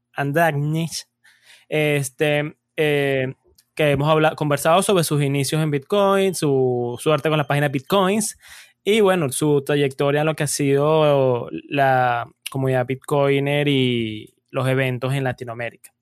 [1.70, 3.34] este, eh,
[3.74, 8.38] que hemos hablado, conversado sobre sus inicios en Bitcoin, su suerte con la página Bitcoins
[8.84, 15.14] y bueno, su trayectoria en lo que ha sido la comunidad Bitcoiner y los eventos
[15.14, 15.94] en Latinoamérica.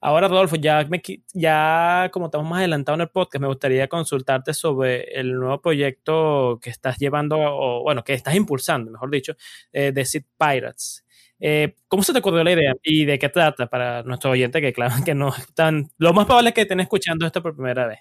[0.00, 0.88] Ahora, Rodolfo, ya,
[1.34, 6.58] ya como estamos más adelantados en el podcast, me gustaría consultarte sobre el nuevo proyecto
[6.62, 9.34] que estás llevando, o bueno, que estás impulsando, mejor dicho,
[9.72, 11.04] eh, de Seed Pirates.
[11.38, 14.72] Eh, ¿Cómo se te ocurrió la idea y de qué trata para nuestro oyente que,
[14.72, 15.90] claro, que no están.
[15.98, 17.98] Lo más probable es que estén escuchando esto por primera vez.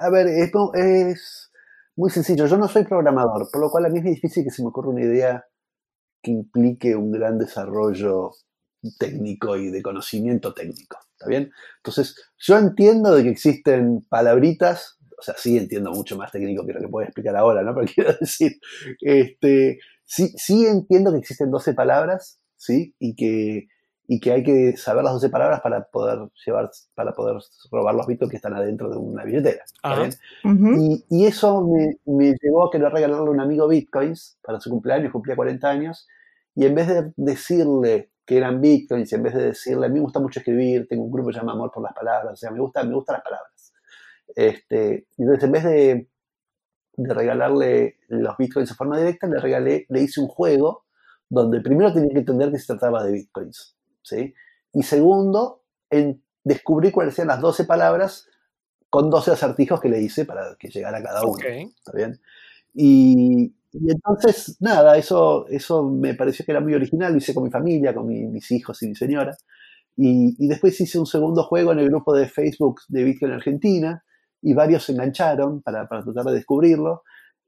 [0.00, 1.50] A ver, esto es
[1.96, 2.46] muy sencillo.
[2.46, 4.90] Yo no soy programador, por lo cual a mí es difícil que se me ocurra
[4.90, 5.44] una idea
[6.22, 8.30] que implique un gran desarrollo
[8.98, 10.98] técnico y de conocimiento técnico.
[11.12, 11.50] ¿Está bien?
[11.78, 16.72] Entonces, yo entiendo de que existen palabritas, o sea, sí entiendo mucho más técnico que
[16.72, 17.74] lo que puedo explicar ahora, ¿no?
[17.74, 18.58] Pero quiero decir,
[19.00, 22.94] este, sí, sí entiendo que existen 12 palabras, ¿sí?
[22.98, 23.68] Y que,
[24.06, 27.36] y que hay que saber las 12 palabras para poder llevar, para poder
[27.70, 29.64] robar los bitcoins que están adentro de una billetera.
[29.64, 30.12] ¿está bien?
[30.78, 34.68] y, y, eso me, me, llevó a querer regalarle a un amigo bitcoins para su
[34.68, 36.06] cumpleaños, cumplía 40 años,
[36.54, 39.96] y en vez de decirle que eran bitcoins, y en vez de decirle, a mí
[39.96, 42.36] me gusta mucho escribir, tengo un grupo que se llama Amor por las Palabras, o
[42.36, 43.72] sea, me, gusta, me gustan las palabras.
[44.34, 46.08] Este, entonces, en vez de,
[46.96, 50.84] de regalarle los bitcoins de forma directa, le regalé, le hice un juego
[51.28, 54.34] donde primero tenía que entender que se trataba de bitcoins, ¿sí?
[54.72, 58.28] Y segundo, en, descubrí cuáles eran las 12 palabras
[58.90, 61.38] con 12 acertijos que le hice para que llegara cada uno.
[61.42, 62.20] ¿Está bien?
[62.72, 67.44] Y, y, entonces, nada, eso, eso me pareció que era muy original, lo hice con
[67.44, 69.36] mi familia, con mis hijos y mi señora.
[69.96, 74.02] Y, y, después hice un segundo juego en el grupo de Facebook de Bitcoin Argentina
[74.42, 77.02] y varios se engancharon para, para tratar de descubrirlo.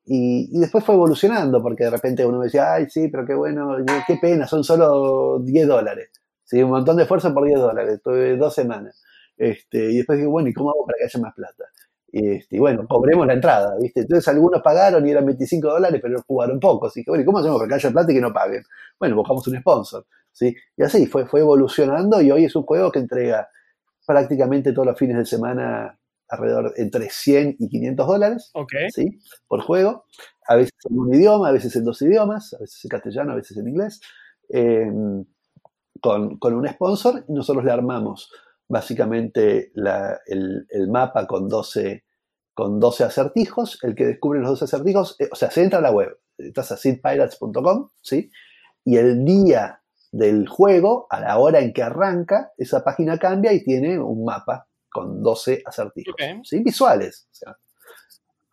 [0.05, 3.35] Y, y, después fue evolucionando, porque de repente uno me decía, ay, sí, pero qué
[3.35, 6.11] bueno, qué pena, son solo 10 dólares.
[6.45, 6.63] ¿sí?
[6.63, 9.03] Un montón de esfuerzo por 10 dólares, tuve dos semanas.
[9.37, 11.65] Este, y después digo, bueno, ¿y cómo hago para que haya más plata?
[12.13, 14.01] Y, este, y bueno, cobremos la entrada, ¿viste?
[14.01, 16.97] Entonces algunos pagaron y eran 25 dólares, pero jugaron pocos.
[16.97, 18.63] Y dije, bueno, ¿y cómo hacemos para que haya plata y que no paguen?
[18.99, 20.55] Bueno, buscamos un sponsor, ¿sí?
[20.77, 23.49] Y así fue, fue evolucionando y hoy es un juego que entrega
[24.07, 28.53] prácticamente todos los fines de semana alrededor entre 100 y 500 dólares
[28.95, 29.21] ¿sí?
[29.47, 30.05] por juego,
[30.49, 33.37] a veces en un idioma, a veces en dos idiomas, a veces en castellano, a
[33.37, 34.01] veces en inglés,
[34.49, 34.91] eh,
[36.01, 38.31] con, con, un sponsor y nosotros le armamos
[38.69, 42.05] básicamente la, el, el, mapa con 12,
[42.55, 45.83] con 12 acertijos, el que descubre los 12 acertijos, eh, o sea, se entra a
[45.83, 48.31] la web, estás a seedpirates.com, ¿sí?
[48.85, 53.63] Y el día del juego, a la hora en que arranca, esa página cambia y
[53.63, 56.63] tiene un mapa con 12 acertijos, ¿sí?
[56.63, 57.29] visuales.
[57.31, 57.59] O sea,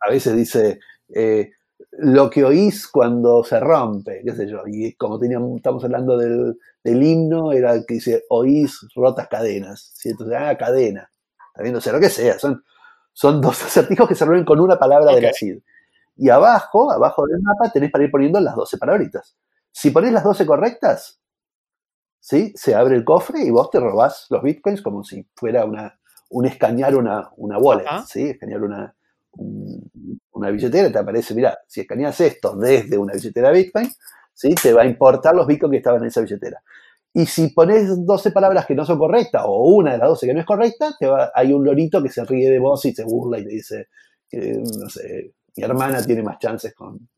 [0.00, 0.80] a veces dice
[1.14, 1.50] eh,
[1.98, 6.58] lo que oís cuando se rompe, qué sé yo, y como teníamos, estamos hablando del,
[6.82, 10.10] del himno, era que dice oís rotas cadenas, ¿sí?
[10.10, 11.10] entonces, ah, cadena,
[11.54, 12.64] también, o sea, lo que sea, son,
[13.12, 15.16] son dos acertijos que se reúnen con una palabra okay.
[15.16, 15.58] de la CID.
[16.16, 19.36] Y abajo, abajo del mapa, tenés para ir poniendo las 12 palabritas.
[19.72, 21.20] Si ponés las 12 correctas,
[22.20, 22.52] ¿sí?
[22.54, 25.98] se abre el cofre y vos te robás los bitcoins como si fuera una,
[26.30, 27.86] un escanear una, una wallet.
[28.06, 28.30] ¿sí?
[28.30, 28.94] Escanear una,
[29.36, 29.90] un,
[30.32, 33.90] una billetera, te aparece, mira, si escaneas esto desde una billetera Bitcoin,
[34.32, 34.54] ¿sí?
[34.54, 36.62] Te va a importar los Bitcoin que estaban en esa billetera.
[37.12, 40.34] Y si pones 12 palabras que no son correctas, o una de las 12 que
[40.34, 43.04] no es correcta, te va, hay un lorito que se ríe de vos y se
[43.04, 43.88] burla y te dice,
[44.28, 47.08] que, no sé, mi hermana tiene más chances con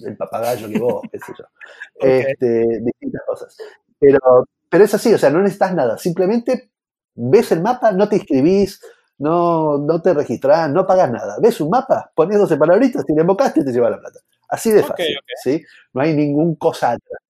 [0.00, 1.44] el papagayo que vos, qué sé yo.
[2.02, 2.20] Okay.
[2.28, 3.56] Este, distintas cosas.
[3.98, 6.70] Pero, pero es así, o sea, no necesitas nada, simplemente
[7.14, 8.80] ves el mapa, no te inscribís,
[9.20, 11.36] no, no te registrás, no pagas nada.
[11.40, 14.18] Ves un mapa, pones 12 palabritas, te invocaste y te lleva la plata.
[14.48, 15.58] Así de fácil, okay, okay.
[15.58, 15.64] ¿sí?
[15.92, 17.20] No hay ningún cosa atrás.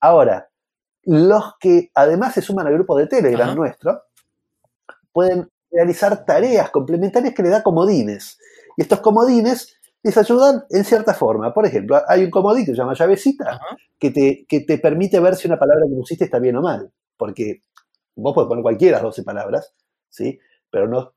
[0.00, 0.48] Ahora,
[1.02, 4.04] los que además se suman al grupo de Telegram nuestro,
[5.12, 8.38] pueden realizar tareas complementarias que le da comodines.
[8.78, 11.52] Y estos comodines les ayudan en cierta forma.
[11.52, 13.60] Por ejemplo, hay un comodín que se llama llavecita,
[13.98, 16.90] que te, que te permite ver si una palabra que pusiste está bien o mal.
[17.18, 17.64] Porque
[18.16, 19.74] vos podés poner cualquiera 12 palabras,
[20.08, 20.38] ¿sí?
[20.74, 21.14] Pero no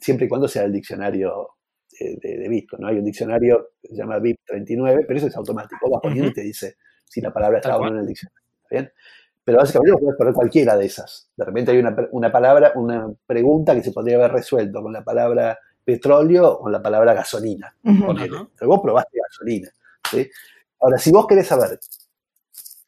[0.00, 1.50] siempre y cuando sea el diccionario
[1.96, 2.88] de, de, de Bitcoin, ¿no?
[2.88, 5.88] Hay un diccionario que se llama BIP 39, pero eso es automático.
[5.88, 6.74] Vas poniendo y te dice
[7.04, 8.42] si la palabra está o no en el diccionario.
[8.64, 8.92] ¿Está bien?
[9.44, 11.30] Pero básicamente puedes poner cualquiera de esas.
[11.36, 15.04] De repente hay una, una palabra, una pregunta que se podría haber resuelto con la
[15.04, 17.72] palabra petróleo o con la palabra gasolina.
[17.84, 18.66] Uh -huh.
[18.66, 19.70] Vos probaste gasolina.
[20.10, 20.28] ¿sí?
[20.80, 21.78] Ahora, si vos querés saber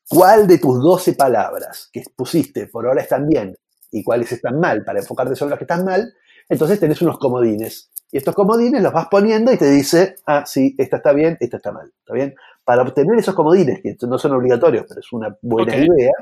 [0.09, 3.55] cuál de tus 12 palabras que pusiste por ahora están bien
[3.91, 6.13] y cuáles están mal para enfocarte sobre las que están mal,
[6.49, 10.75] entonces tenés unos comodines Y estos comodines los vas poniendo y te dice, ah, sí,
[10.79, 12.35] esta está bien, esta está mal, ¿está bien?
[12.65, 16.13] Para obtener esos comodines, que no son obligatorios, pero es una buena idea,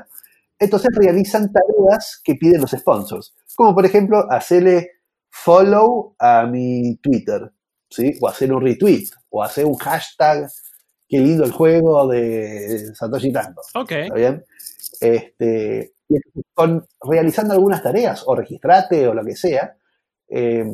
[0.59, 3.33] entonces realizan tareas que piden los sponsors.
[3.55, 4.91] Como por ejemplo, hacerle
[5.29, 7.51] follow a mi Twitter,
[7.89, 8.17] ¿sí?
[8.21, 10.49] O hacer un retweet, o hacer un hashtag,
[11.07, 13.61] qué lindo el juego de Satoshi Tango.
[13.75, 13.91] Ok.
[13.91, 14.45] ¿Está bien?
[14.99, 16.15] Este, y
[16.57, 19.77] con, realizando algunas tareas, o registrate o lo que sea,
[20.27, 20.65] eh,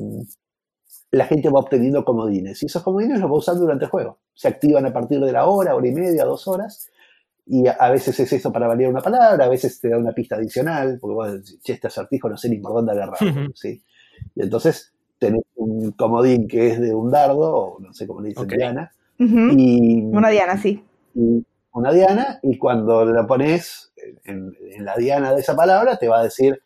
[1.12, 2.64] la gente va obteniendo comodines.
[2.64, 4.20] Y esos comodines los va usando durante el juego.
[4.34, 6.90] Se activan a partir de la hora, hora y media, dos horas.
[7.46, 10.14] Y a, a veces es eso para variar una palabra, a veces te da una
[10.14, 13.30] pista adicional, porque vos decís, che, este acertijo no sé ni por dónde agarrarlo.
[13.30, 13.52] Ujú.
[13.54, 13.84] ¿sí?
[14.36, 18.30] Y entonces tenés un comodín que es de un dardo, o no sé cómo le
[18.30, 18.48] dicen.
[18.48, 20.82] Diana, y, Una Diana, sí.
[21.14, 23.92] y una diana y cuando la pones
[24.26, 26.62] en, en la diana de esa palabra te va a decir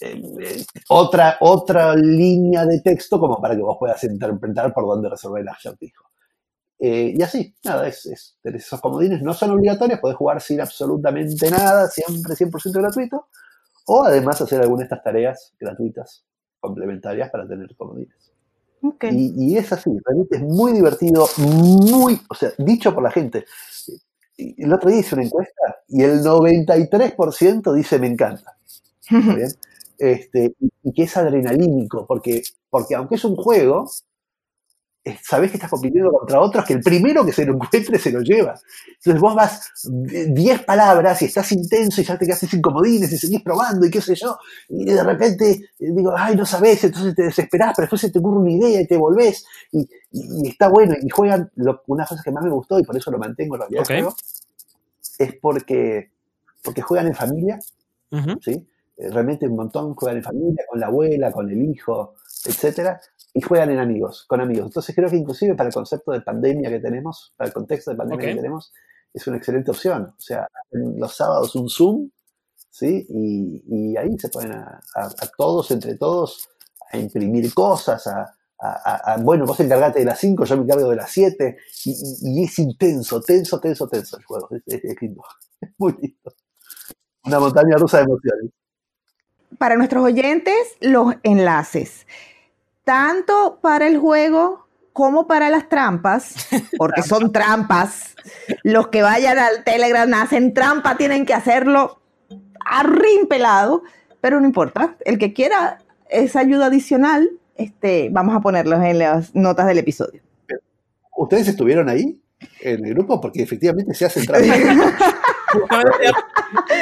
[0.00, 5.08] eh, eh, otra, otra línea de texto como para que vos puedas interpretar por dónde
[5.08, 6.04] resolver el acertijo.
[6.78, 11.50] Eh, y así, nada, es, es- esos comodines no son obligatorios, podés jugar sin absolutamente
[11.50, 13.28] nada, siempre 100% gratuito,
[13.86, 16.24] o además hacer alguna de estas tareas gratuitas
[16.60, 18.32] complementarias para tener comodines.
[18.82, 19.04] Ok.
[19.10, 23.44] Y, y es así, realmente es muy divertido, muy, o sea, dicho por la gente.
[24.58, 28.56] El otro día hice una encuesta y el 93% dice me encanta.
[29.98, 33.88] Este, y, que es adrenalínico, porque, porque aunque es un juego,
[35.04, 38.12] eh, sabés que estás compitiendo contra otros que el primero que se lo encuentre se
[38.12, 38.54] lo lleva.
[38.98, 39.68] Entonces vos vas
[40.12, 43.84] eh, 10 palabras y estás intenso y ya te quedas sin comodines y seguís probando
[43.84, 44.38] y qué sé yo,
[44.68, 48.20] y de repente eh, digo, ay, no sabés, entonces te desesperás, pero después se te
[48.20, 49.80] ocurre una idea y te volvés y,
[50.12, 50.94] y- y está bueno.
[51.02, 53.62] Y juegan, lo- una cosa que más me gustó y por eso lo mantengo en
[53.62, 53.90] realidad, Ok.
[53.90, 54.16] el juego,
[55.18, 56.10] es porque,
[56.62, 57.58] porque juegan en familia.
[58.42, 58.52] ¿sí?
[58.96, 63.00] Eh, Realmente un montón juegan en familia, con la abuela, con el hijo, etcétera,
[63.34, 64.66] y juegan en amigos, con amigos.
[64.66, 67.96] Entonces creo que inclusive para el concepto de pandemia que tenemos, para el contexto de
[67.96, 68.72] pandemia que tenemos,
[69.14, 70.14] es una excelente opción.
[70.16, 72.10] O sea, los sábados un Zoom,
[72.70, 73.06] ¿sí?
[73.08, 76.48] Y, y ahí se a, a- a todos, entre todos,
[76.90, 78.34] a imprimir cosas, a,
[78.68, 81.90] a- a- bueno, vos encargate de las 5, yo me encargo de las 7, y,
[81.90, 84.48] y- y es intenso, tenso, tenso, tenso el juego.
[84.50, 85.22] Es, es- es lindo,
[85.60, 86.34] es muy lindo.
[87.24, 88.50] Una montaña rusa de emociones.
[89.58, 92.06] Para nuestros oyentes, los enlaces.
[92.84, 96.34] Tanto para el juego como para las trampas,
[96.76, 98.14] porque son trampas.
[98.62, 102.00] Los que vayan al Telegram hacen trampa, tienen que hacerlo
[102.64, 103.82] arrimpelado,
[104.20, 104.96] pero no importa.
[105.04, 110.20] El que quiera esa ayuda adicional, este, vamos a ponerlos en las notas del episodio.
[111.16, 112.20] ¿Ustedes estuvieron ahí
[112.60, 113.20] en el grupo?
[113.20, 114.58] Porque efectivamente se hacen trampas.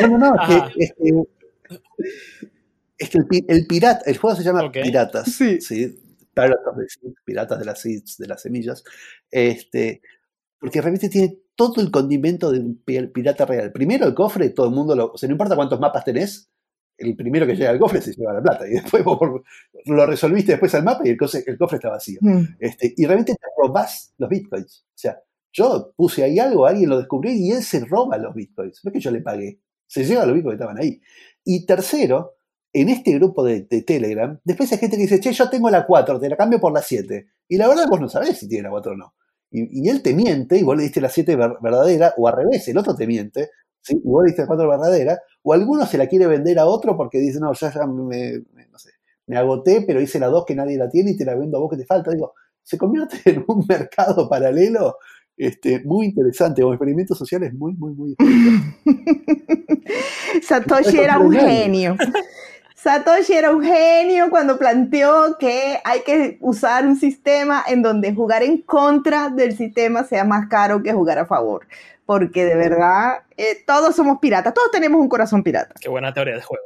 [0.02, 1.22] No, no, no, es que, es que,
[2.98, 4.76] es que el, el pirata, el juego se llama Ok.
[4.82, 5.60] Piratas, Sí.
[5.60, 5.96] ¿sí?
[6.34, 6.46] The
[6.88, 8.84] Seeds, Piratas de las seeds, de las semillas,
[9.30, 10.00] este,
[10.60, 13.72] porque realmente tiene todo el condimento de un pi- pirata real.
[13.72, 16.48] Primero el cofre, todo el mundo lo, o sea, no importa cuántos mapas tenés,
[17.00, 19.18] el primero que llega al cofre se lleva la plata y después vos
[19.86, 22.18] lo resolviste después al mapa y el cofre, el cofre está vacío.
[22.22, 22.42] Mm.
[22.60, 24.84] Este, y realmente te robás los bitcoins.
[24.88, 25.18] O sea,
[25.52, 28.80] yo puse ahí algo, alguien lo descubrió y él se roba los bitcoins.
[28.84, 31.00] No es que yo le pagué, se lleva los bitcoins que estaban ahí.
[31.44, 32.34] Y tercero,
[32.72, 35.86] en este grupo de, de Telegram, después hay gente que dice, che, yo tengo la
[35.86, 37.26] 4, te la cambio por la 7.
[37.48, 39.14] Y la verdad vos no sabés si tiene la 4 o no.
[39.50, 42.36] Y, y él te miente y vos le diste la 7 ver- verdadera, o al
[42.36, 43.50] revés, el otro te miente,
[43.82, 44.00] ¿sí?
[44.02, 47.18] y vos diste la 4 verdadera, o alguno se la quiere vender a otro porque
[47.18, 48.90] dice, no, ya, ya me, me- no sé,
[49.26, 51.60] me agoté, pero hice la 2 que nadie la tiene y te la vendo a
[51.60, 52.10] vos que te falta.
[52.10, 54.96] Digo, se convierte en un mercado paralelo
[55.36, 58.16] este, muy interesante, un experimento social es muy, muy, muy...
[60.42, 61.96] Satoshi era un genio.
[62.74, 68.42] Satoshi era un genio cuando planteó que hay que usar un sistema en donde jugar
[68.42, 71.66] en contra del sistema sea más caro que jugar a favor.
[72.10, 75.72] Porque de verdad, eh, todos somos piratas, todos tenemos un corazón pirata.
[75.80, 76.64] Qué buena teoría de juego.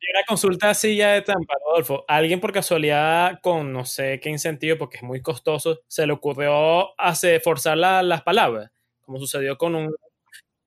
[0.00, 2.06] Y una consulta así ya de trampa, Rodolfo.
[2.08, 6.98] ¿Alguien por casualidad, con no sé qué incentivo, porque es muy costoso, se le ocurrió
[6.98, 8.70] hacer, forzar la- las palabras?
[9.02, 9.94] Como sucedió con un...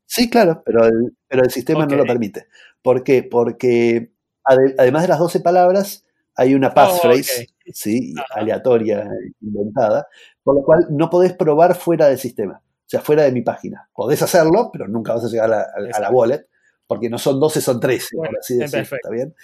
[0.06, 2.46] Sí, claro, pero el, pero el sistema no lo permite.
[2.84, 3.24] ¿Por qué?
[3.24, 4.12] Porque
[4.46, 6.06] ade- además de las 12 palabras,
[6.36, 7.72] hay una passphrase, ok.
[7.74, 8.14] ¿sí?
[8.20, 8.42] Ajá.
[8.42, 9.08] aleatoria,
[9.42, 10.08] inventada,
[10.44, 12.62] por lo cual no podés probar fuera del sistema,
[12.92, 13.90] sea, fuera de mi página.
[13.94, 16.14] Podés hacerlo, pero nunca vas a llegar a la, a la Exacto.
[16.16, 16.48] wallet,
[16.88, 18.96] porque no son 12, son 13, Bueno, por así decirlo, perfecto.
[18.96, 19.36] ¿está bien?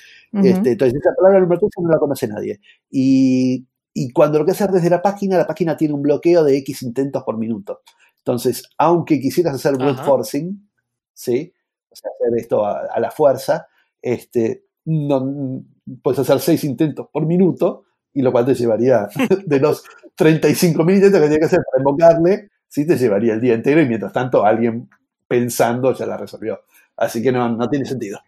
[0.46, 2.60] Este, entonces, esa palabra número 13 no la conoce nadie.
[2.90, 6.58] Y, y cuando lo que hacer desde la página, la página tiene un bloqueo de
[6.58, 7.82] X intentos por minuto.
[8.18, 10.70] Entonces, aunque quisieras hacer brute forcing,
[11.14, 11.54] ¿sí?
[11.90, 13.68] O sea, hacer esto a, a la fuerza,
[14.02, 15.64] este, no,
[16.02, 19.08] puedes hacer seis intentos por minuto, y lo cual te llevaría
[19.46, 19.84] de los
[20.16, 23.82] 35 mil intentos que tenía que hacer para invocarle, sí te llevaría el día entero
[23.82, 24.90] y mientras tanto alguien
[25.28, 26.62] pensando ya la resolvió.
[26.96, 28.20] Así que no, no tiene sentido.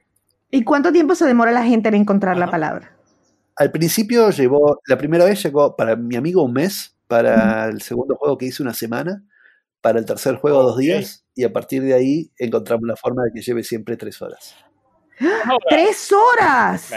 [0.52, 2.92] ¿Y cuánto tiempo se demora la gente en encontrar la palabra?
[3.56, 8.16] Al principio llevó, la primera vez llegó para mi amigo un mes, para el segundo
[8.16, 9.24] juego que hice una semana,
[9.82, 13.32] para el tercer juego dos días, y a partir de ahí encontramos la forma de
[13.34, 14.56] que lleve siempre tres horas.
[15.70, 16.92] ¡Tres horas!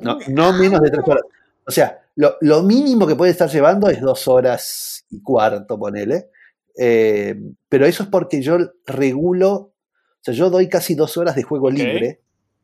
[0.00, 1.22] No, no, menos de tres horas.
[1.66, 6.28] O sea, lo, lo, mínimo que puede estar llevando es dos horas y cuarto, ponele.
[6.78, 7.34] Eh,
[7.66, 9.72] pero eso es porque yo regulo, o
[10.20, 12.20] sea, yo doy casi dos horas de juego libre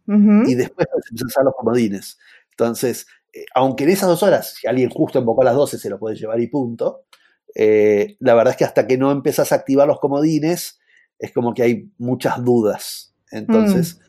[0.07, 2.19] y después usar los comodines.
[2.51, 5.89] Entonces, eh, aunque en esas dos horas, si alguien justo invocó a las 12, se
[5.89, 7.07] lo puede llevar y punto,
[7.55, 10.79] eh, la verdad es que hasta que no empezás a activar los comodines,
[11.19, 13.15] es como que hay muchas dudas.
[13.31, 14.01] Entonces,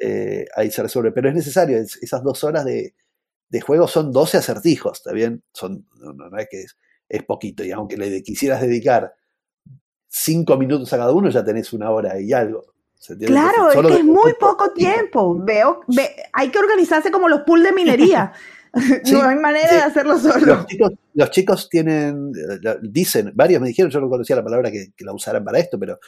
[0.00, 0.60] mm.
[0.60, 1.12] ahí se resuelve.
[1.12, 2.94] Pero es necesario, esas dos horas de,
[3.48, 5.42] de, juego son 12 acertijos, ¿está bien?
[5.52, 6.76] Son, no, es que es,
[7.08, 7.64] es, poquito.
[7.64, 9.14] Y aunque le quisieras dedicar
[10.08, 12.64] cinco minutos a cada uno, ya tenés una hora y algo.
[13.20, 15.38] Claro, es que es muy poco tiempo.
[15.38, 15.80] Veo,
[16.32, 18.32] hay que organizarse como los pools de minería.
[19.12, 20.66] no hay manera de hacerlo solo.
[21.14, 22.30] Los chicos, tienen,
[22.82, 25.98] dicen, varios me dijeron, yo no conocía la palabra que, la usaran para esto, pero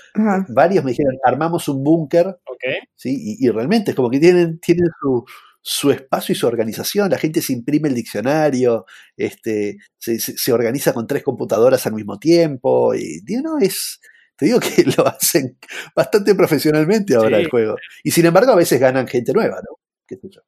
[0.49, 2.39] varios me dijeron, armamos un búnker.
[2.95, 3.37] ¿sí?
[3.41, 5.25] Y, realmente es como que tienen, tienen su,
[5.71, 7.11] su espacio y su organización.
[7.11, 12.95] La gente se imprime el diccionario, este, se, organiza con tres computadoras al mismo tiempo.
[12.95, 14.01] Y no, es,
[14.39, 15.59] te digo que lo hacen
[15.95, 17.77] bastante profesionalmente ahora el juego.
[18.03, 19.77] Y sin embargo, a veces ganan gente nueva, ¿no?
[20.07, 20.41] ¿Qué sé yo?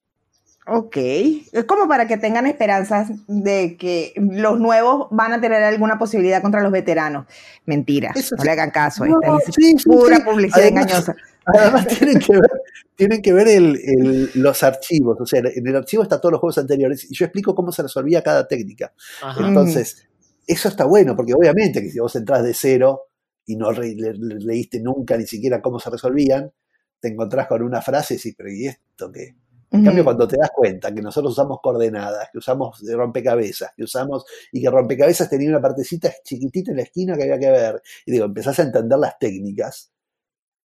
[0.66, 5.98] Ok, es como para que tengan esperanzas de que los nuevos van a tener alguna
[5.98, 7.26] posibilidad contra los veteranos.
[7.66, 11.14] Mentira, no le hagan caso, esta es pura publicidad engañosa.
[11.58, 12.50] Además tienen que ver,
[12.94, 16.58] tienen que ver el, los archivos, o sea, en el archivo están todos los juegos
[16.58, 18.92] anteriores y yo explico cómo se resolvía cada técnica.
[19.38, 20.06] Entonces,
[20.46, 23.08] eso está bueno, porque obviamente que si vos entras de cero
[23.46, 26.52] y no leíste nunca ni siquiera cómo se resolvían,
[27.00, 29.34] te encontrás con una frase y decís, pero ¿y esto qué?
[29.72, 34.24] En cambio, cuando te das cuenta que nosotros usamos coordenadas, que usamos rompecabezas, que usamos,
[34.50, 38.10] y que rompecabezas tenía una partecita chiquitita en la esquina que había que ver, y
[38.10, 39.92] digo, empezás a entender las técnicas,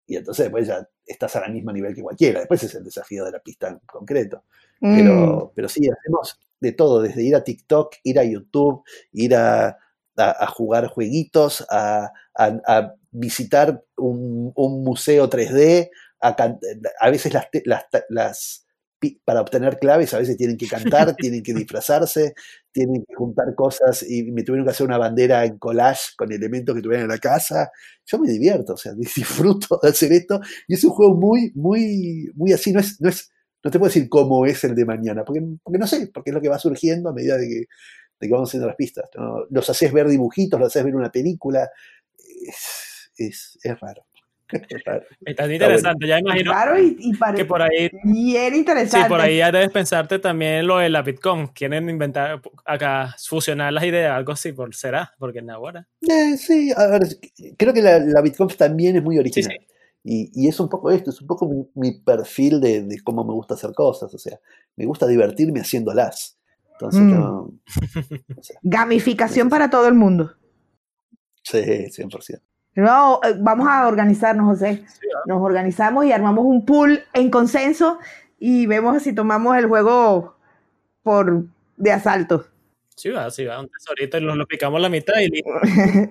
[0.07, 2.39] y entonces después ya estás al mismo nivel que cualquiera.
[2.39, 4.43] Después es el desafío de la pista en concreto.
[4.79, 5.51] Pero, mm.
[5.55, 8.83] pero sí, hacemos de todo, desde ir a TikTok, ir a YouTube,
[9.13, 9.77] ir a,
[10.49, 12.11] jugar jueguitos, a,
[13.11, 15.89] visitar un, museo 3D,
[16.21, 17.47] a, veces las,
[18.09, 18.64] las
[19.25, 22.33] para obtener claves a veces tienen que cantar, tienen que disfrazarse,
[22.71, 26.75] tienen que juntar cosas y me tuvieron que hacer una bandera en collage con elementos
[26.75, 27.71] que tuvieran en la casa.
[28.05, 32.31] Yo me divierto, o sea, disfruto de hacer esto y es un juego muy, muy,
[32.35, 33.31] muy así, no es, no es,
[33.63, 36.33] no te puedo decir cómo es el de mañana, porque, porque no sé, porque es
[36.33, 37.65] lo que va surgiendo a medida de que,
[38.19, 39.09] de que vamos haciendo las pistas.
[39.49, 41.69] Los haces ver dibujitos, los haces ver una película,
[43.17, 44.05] es, es raro.
[44.47, 47.89] Está interesante, ya imagino y, que por ahí.
[48.03, 49.05] Bien interesante.
[49.05, 51.47] Sí, por ahí ya debes pensarte también lo de la Bitcoin.
[51.47, 55.13] Quieren inventar acá, fusionar las ideas, algo así, por, ¿será?
[55.17, 55.87] Porque en ahora.
[56.01, 57.03] Eh, sí, a ver,
[57.57, 59.57] creo que la, Bitcoin también es muy original.
[60.03, 63.73] Y, es un poco esto, es un poco mi, perfil de, cómo me gusta hacer
[63.73, 64.13] cosas.
[64.13, 64.39] O sea,
[64.75, 66.37] me gusta divertirme haciéndolas.
[66.73, 67.59] Entonces, mm.
[68.61, 70.33] Gamificación para todo el mundo.
[71.41, 72.41] Sí, 100%.
[72.75, 74.83] No, eh, vamos a organizarnos, José.
[75.25, 77.99] Nos organizamos y armamos un pool en consenso
[78.37, 80.35] y vemos si tomamos el juego
[81.01, 81.45] por
[81.77, 82.45] de asalto.
[82.95, 83.59] Sí, va, sí, va.
[83.61, 85.41] Un tesorito y lo, picamos la mitad y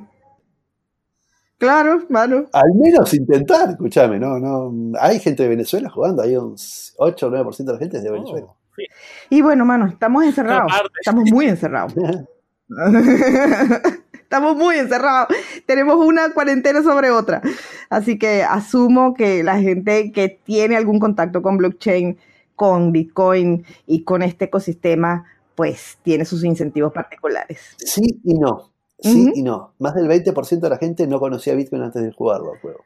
[1.58, 2.46] claro, mano.
[2.52, 4.98] Al menos intentar, escúchame, no, no.
[4.98, 6.56] Hay gente de Venezuela jugando, hay un
[6.96, 8.46] 8 o 9% de la gente de oh, Venezuela.
[9.30, 10.72] Y bueno, mano, estamos encerrados.
[10.98, 11.94] Estamos muy encerrados.
[14.34, 15.28] Estamos muy encerrados.
[15.64, 17.40] Tenemos una cuarentena sobre otra.
[17.88, 22.18] Así que asumo que la gente que tiene algún contacto con blockchain,
[22.56, 25.24] con Bitcoin y con este ecosistema,
[25.54, 27.60] pues tiene sus incentivos particulares.
[27.78, 28.72] Sí y no.
[28.98, 29.74] Sí y no.
[29.78, 32.80] Más del 20% de la gente no conocía Bitcoin antes de jugarlo al juego.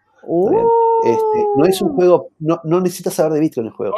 [1.03, 3.97] Este, no es un juego, no, no, necesitas saber de Bitcoin el juego.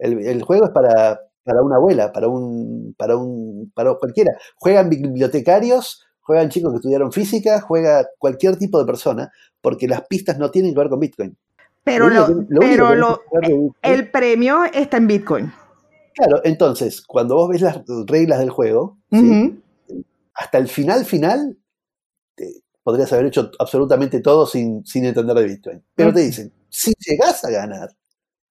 [0.00, 4.32] El, el, juego es para, para una abuela, para un, para un, para cualquiera.
[4.56, 10.38] Juegan bibliotecarios, juegan chicos que estudiaron física, juega cualquier tipo de persona, porque las pistas
[10.38, 11.36] no tienen que ver con Bitcoin.
[11.84, 12.08] Pero,
[12.60, 13.18] pero
[13.82, 15.52] el premio está en Bitcoin.
[16.14, 18.98] Claro, entonces, cuando vos ves las reglas del juego,
[20.34, 21.58] hasta el final, final,
[22.82, 25.82] podrías haber hecho absolutamente todo sin, sin entender de Bitcoin.
[25.94, 27.90] Pero te dicen, si llegás a ganar,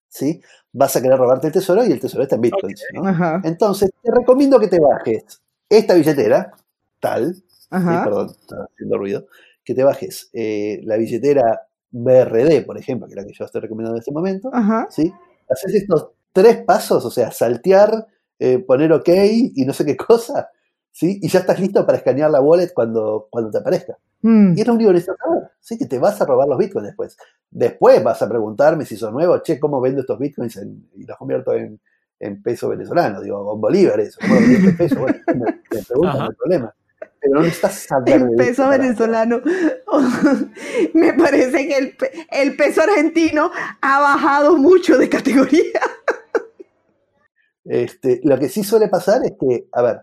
[0.08, 0.40] ¿sí?
[0.72, 2.84] Vas a querer robarte el tesoro y el tesoro está en bitcoins.
[2.94, 3.40] ¿no?
[3.44, 6.52] Entonces, te recomiendo que te bajes esta billetera,
[7.00, 7.42] tal,
[7.72, 9.26] perdón, está haciendo ruido,
[9.64, 13.60] que te bajes eh, la billetera BRD, por ejemplo, que es la que yo estoy
[13.60, 14.50] recomendando en este momento,
[14.90, 15.12] ¿sí?
[15.48, 18.06] Haces estos tres pasos, o sea, saltear,
[18.38, 20.50] eh, poner OK y no sé qué cosa,
[20.90, 21.18] ¿sí?
[21.22, 23.98] Y ya estás listo para escanear la wallet cuando, cuando te aparezca.
[24.22, 24.56] Mm.
[24.56, 25.78] Y es lo único que necesitas saber, ¿sí?
[25.78, 27.16] Que te vas a robar los bitcoins después.
[27.50, 30.60] Después vas a preguntarme si son nuevos, che, ¿cómo vendo estos bitcoins
[30.94, 31.78] y los convierto en,
[32.20, 33.20] en peso venezolano?
[33.20, 35.00] Digo, en bolívares, ¿cómo lo peso?
[35.00, 36.74] Bueno, me, preguntan, no hay problema
[37.22, 39.40] pero no estás saber El peso venezolano.
[40.94, 41.96] Me parece que el,
[42.30, 43.50] el, peso argentino
[43.80, 45.80] ha bajado mucho de categoría.
[47.64, 50.00] Este, lo que sí suele pasar es que, a ver,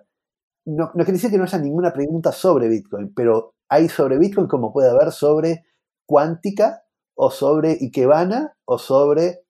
[0.65, 4.47] no, no quiere decir que no haya ninguna pregunta sobre Bitcoin, pero hay sobre Bitcoin
[4.47, 5.65] como puede haber sobre
[6.05, 6.83] cuántica
[7.15, 9.41] o sobre Ikebana o sobre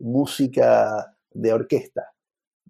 [0.00, 2.11] música de orquesta.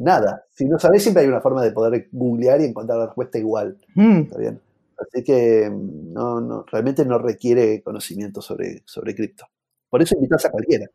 [0.03, 0.45] Nada.
[0.51, 3.79] Si no sabes, siempre hay una forma de poder googlear y encontrar la respuesta igual.
[3.95, 4.23] Mm.
[4.23, 4.61] ¿Está bien?
[4.99, 9.47] Así que no, no, realmente no requiere conocimiento sobre, sobre cripto.
[9.89, 10.87] Por eso invitas a cualquiera.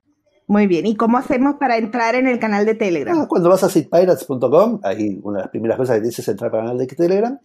[0.49, 3.20] Muy bien, ¿y cómo hacemos para entrar en el canal de Telegram?
[3.20, 6.55] Ah, cuando vas a seedpirates.com, ahí una de las primeras cosas que dices es entrar
[6.55, 7.38] al canal de Telegram.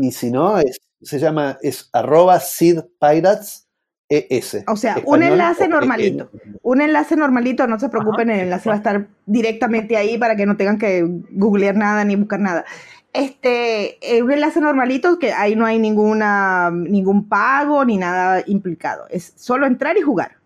[0.00, 3.61] Y si no, es, se llama, es arroba seedpirates.
[4.12, 4.64] ES.
[4.66, 6.30] O sea, un enlace normalito.
[6.62, 10.46] Un enlace normalito, no se preocupen, el enlace va a estar directamente ahí para que
[10.46, 12.64] no tengan que googlear nada ni buscar nada.
[13.12, 19.06] Este, un enlace normalito que ahí no hay ninguna, ningún pago ni nada implicado.
[19.10, 20.36] Es solo entrar y jugar.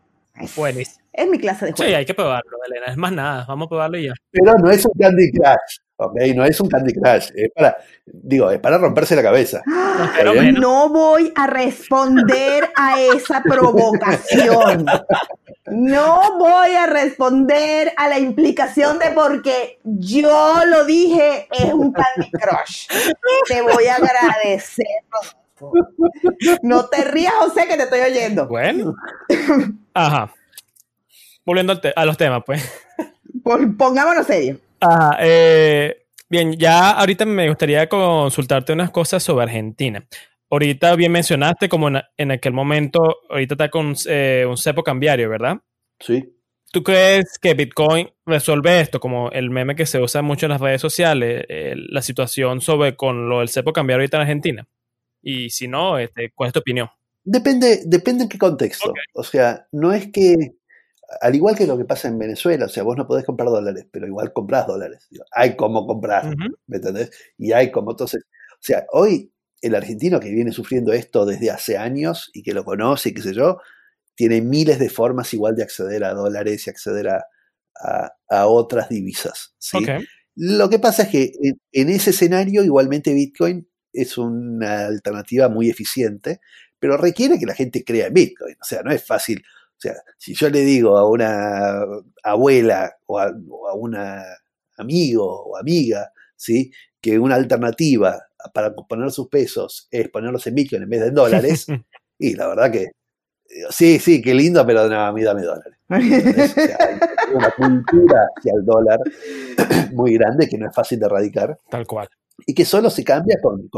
[0.56, 1.04] Buenísimo.
[1.12, 1.88] Es mi clase de juego.
[1.88, 2.86] Sí, hay que probarlo, Elena.
[2.86, 4.12] Es más nada, vamos a probarlo y ya.
[4.30, 6.14] Pero no es un Candy Crush, ¿ok?
[6.34, 7.30] No es un Candy Crush.
[7.34, 9.62] Es para, digo, es para romperse la cabeza.
[10.58, 14.86] No voy a responder a esa provocación.
[15.66, 22.30] No voy a responder a la implicación de porque yo lo dije, es un Candy
[22.30, 22.88] Crush.
[23.48, 24.86] Te voy a agradecer.
[26.62, 28.46] No te rías, José, que te estoy oyendo.
[28.46, 28.94] Bueno.
[29.94, 30.32] Ajá
[31.46, 32.62] volviendo a los temas, pues.
[33.78, 34.58] Pongámonos serio.
[34.80, 40.06] Ajá, eh, bien, ya ahorita me gustaría consultarte unas cosas sobre Argentina.
[40.50, 45.56] Ahorita bien mencionaste como en, aquel momento, ahorita está con eh, un cepo cambiario, ¿verdad?
[45.98, 46.32] Sí.
[46.72, 50.60] ¿Tú crees que Bitcoin resuelve esto, como el meme que se usa mucho en las
[50.60, 54.68] redes sociales, eh, la situación sobre con lo del cepo cambiario ahorita en Argentina?
[55.22, 56.88] Y si no, este, ¿cuál es tu opinión?
[57.24, 58.92] Depende, depende en qué contexto.
[59.14, 60.34] O sea, no es que
[61.20, 63.86] al igual que lo que pasa en Venezuela, o sea, vos no podés comprar dólares,
[63.90, 65.08] pero igual compras dólares.
[65.32, 66.34] Hay como comprar,
[66.66, 67.10] ¿me entendés?
[67.38, 69.32] Y hay como, entonces, o sea, hoy
[69.62, 73.22] el argentino que viene sufriendo esto desde hace años y que lo conoce y qué
[73.22, 73.58] sé yo,
[74.14, 77.24] tiene miles de formas igual de acceder a dólares y acceder a,
[78.28, 79.54] a, otras divisas.
[79.58, 79.78] ¿sí?
[80.34, 81.32] Lo que pasa es que
[81.72, 86.40] en, ese escenario igualmente Bitcoin es una alternativa muy eficiente,
[86.78, 88.56] pero requiere que la gente crea en Bitcoin.
[88.60, 89.42] O sea, no es fácil
[89.76, 91.84] o sea, si yo le digo a una
[92.22, 93.30] abuela o a,
[93.74, 93.96] un
[94.78, 96.70] amigo o amiga, ¿sí?
[97.00, 98.22] Que una alternativa
[98.54, 101.66] para poner sus pesos es ponerlos en Bitcoin en vez de en dólares,
[102.18, 102.92] y la verdad que
[103.70, 105.74] sí, sí, qué lindo, pero no, a mí dame dólares.
[105.88, 108.98] hay una cultura hacia el dólar
[109.92, 111.58] muy grande que no es fácil de erradicar.
[111.68, 112.08] Tal cual
[112.44, 113.68] y que solo se cambia con,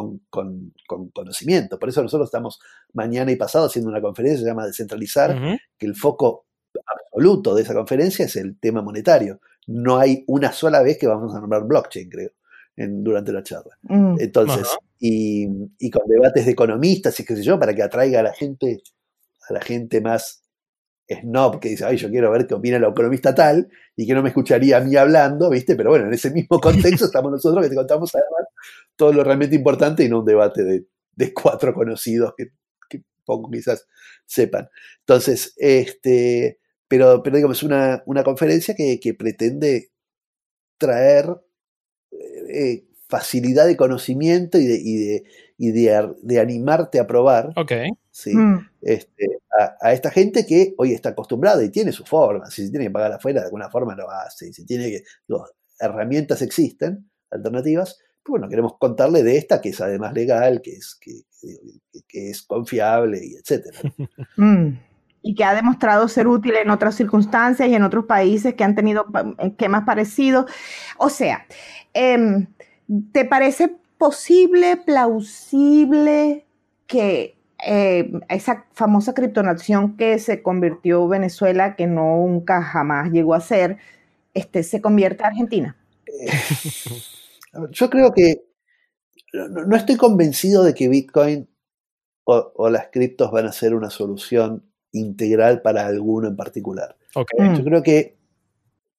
[1.12, 1.78] conocimiento.
[1.78, 2.59] Por eso nosotros estamos
[2.92, 6.46] mañana y pasado haciendo una conferencia que se llama Descentralizar, que el foco
[6.86, 9.40] absoluto de esa conferencia es el tema monetario.
[9.66, 12.30] No hay una sola vez que vamos a nombrar blockchain, creo,
[12.76, 13.78] en, durante la charla.
[13.82, 14.16] Mm.
[14.18, 14.66] Entonces,
[14.98, 15.46] y,
[15.78, 18.82] y, con debates de economistas y qué sé yo, para que atraiga a la gente,
[19.48, 20.42] a la gente más
[21.09, 24.22] snob que dice, ay, yo quiero ver qué opina el economista tal, y que no
[24.22, 25.74] me escucharía a mí hablando, ¿viste?
[25.76, 28.48] Pero bueno, en ese mismo contexto estamos nosotros que te contamos además
[28.96, 32.48] todo lo realmente importante y no un debate de, cuatro conocidos que,
[33.24, 33.86] poco quizás
[34.24, 34.68] sepan.
[35.00, 39.90] Entonces, este, pero, pero digamos, es una, una conferencia que, pretende
[40.78, 41.26] traer
[42.11, 45.24] eh, facilidad de conocimiento y de, y de,
[45.59, 47.52] y de, animarte a probar.
[47.56, 47.72] Ok.
[48.11, 48.34] ¿sí?
[48.34, 48.67] Mm.
[48.80, 49.40] Este,
[49.80, 52.50] a, esta gente que hoy está acostumbrada y tiene su forma.
[52.50, 54.52] Si se tiene que pagar afuera, de alguna forma lo hace.
[54.52, 55.02] Si tiene que.
[55.80, 57.98] herramientas existen, alternativas.
[58.22, 61.22] Pues bueno, queremos contarle de esta que es además legal, que es, que,
[62.30, 63.78] es confiable y etcétera.
[64.36, 64.78] Mm.
[65.20, 68.76] Y que ha demostrado ser útil en otras circunstancias y en otros países que han
[68.76, 69.06] tenido
[69.38, 70.48] esquemas parecidos.
[70.96, 71.44] O sea,
[71.92, 72.46] em,
[73.12, 76.46] ¿te parece posible, plausible
[76.86, 83.78] que eh, esa famosa criptonación que se convirtió Venezuela, que nunca jamás llegó a ser,
[84.34, 85.76] este, se convierta Argentina?
[87.70, 88.44] yo creo que
[89.32, 91.48] no, estoy convencido de que Bitcoin
[92.24, 96.96] o, las criptos van a ser una solución integral para alguno en particular.
[97.14, 97.54] Mm.
[97.56, 98.18] Yo creo que,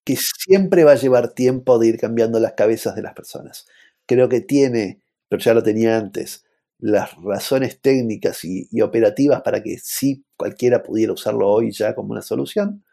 [0.03, 3.68] que siempre va a llevar tiempo de ir cambiando las cabezas de las personas.
[4.07, 6.43] Creo que tiene, pero ya lo tenía antes,
[6.80, 12.21] las razones técnicas y, operativas para que sí cualquiera pudiera usarlo hoy ya como una
[12.21, 12.84] solución,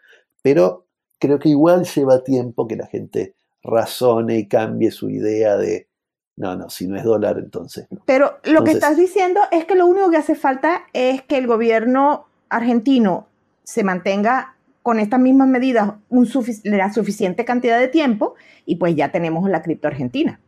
[0.42, 0.86] pero
[1.18, 5.88] creo que igual lleva tiempo que la gente razone y cambie su idea de,
[6.36, 9.86] no, no, si no es dólar, entonces Pero lo que estás diciendo es que lo
[9.86, 13.28] único que hace falta es que el gobierno argentino
[13.64, 16.28] se mantenga con estas mismas medidas un
[16.64, 18.34] la suficiente cantidad de tiempo
[18.64, 20.40] y pues ya tenemos la cripto argentina.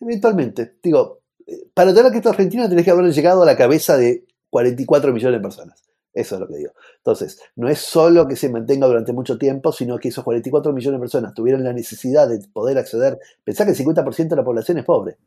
[0.00, 1.19] Eventualmente, digo,
[1.74, 5.42] para tener cripto argentina tenés que haber llegado a la cabeza de 44 millones de
[5.42, 5.82] personas.
[6.12, 6.72] Eso es lo que digo.
[6.96, 10.98] Entonces, no es solo que se mantenga durante mucho tiempo, sino que esos 44 millones
[10.98, 13.18] de personas tuvieran la necesidad de poder acceder.
[13.44, 15.18] Pensá que el 50% de la población es pobre.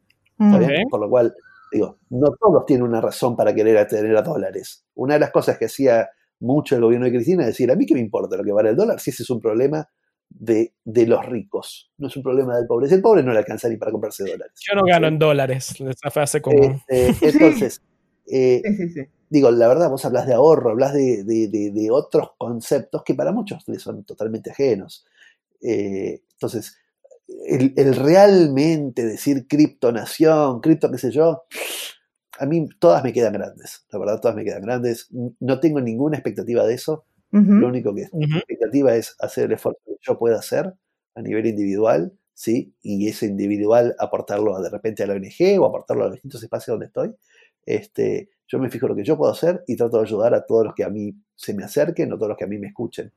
[0.89, 1.33] Por lo cual,
[1.71, 4.83] digo, no todos tienen una razón para querer acceder a dólares.
[4.95, 6.09] Una de las cosas que hacía
[6.39, 8.71] mucho el gobierno de Cristina es decir, a mí qué me importa lo que vale
[8.71, 9.87] el dólar, si ese es un problema
[10.39, 11.91] de, los ricos.
[11.97, 12.87] No es un problema del pobre.
[12.87, 14.53] Si el pobre no le alcanza ni para comprarse dólares.
[14.59, 16.81] Yo no gano en dólares, esa frase común.
[16.87, 17.81] Este, entonces,
[18.27, 18.61] eh,
[19.29, 23.81] digo, la verdad, vos hablas de ahorro, hablas de, otros conceptos que para muchos les
[23.81, 25.05] son totalmente ajenos.
[25.61, 26.77] Eh, entonces,
[27.47, 31.43] el, el, realmente decir criptonación, cripto qué sé yo,
[32.39, 35.07] a mí todas me quedan grandes, la verdad, todas me quedan grandes.
[35.39, 37.05] No tengo ninguna expectativa de eso.
[37.33, 40.71] Lo único que la expectativa es hacer el esfuerzo que yo pueda hacer
[41.15, 42.75] a nivel individual, ¿sí?
[42.83, 46.75] Y ese individual aportarlo de repente a la ONG o aportarlo a los distintos espacios
[46.75, 47.11] donde estoy.
[47.65, 50.63] Este, yo me fijo lo que yo puedo hacer y trato de ayudar a todos
[50.65, 53.11] los que a mí se me acerquen o todos los que a mí me escuchen.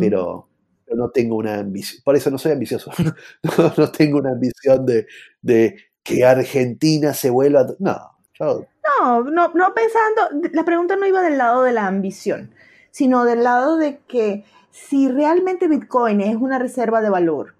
[0.00, 0.48] pero,
[0.92, 2.90] no tengo una ambición, por eso no soy ambicioso,
[3.78, 5.06] no, tengo una ambición de,
[5.40, 7.68] de, que Argentina se vuelva...
[7.78, 7.96] No,
[8.34, 8.66] yo...
[8.98, 12.50] No, no, no pensando, la pregunta no iba del lado de la ambición
[12.90, 17.54] sino del lado de que si realmente Bitcoin es una reserva de valor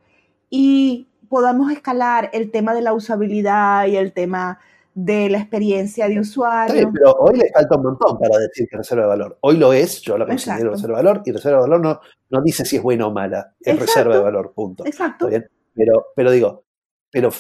[0.49, 4.59] y podamos escalar el tema de la usabilidad y el tema
[4.95, 6.74] de la experiencia de usuario.
[6.74, 9.39] Sí, pero hoy le falta un montón para decir que reserva de valor.
[9.41, 12.01] Hoy lo es, yo lo considero reserva de valor, y reserva de valor no,
[12.31, 14.85] no dice si es buena o mala, es reserva de valor, punto.
[14.85, 15.28] Exacto.
[15.74, 16.64] Pero, pero digo,
[17.11, 17.31] pero,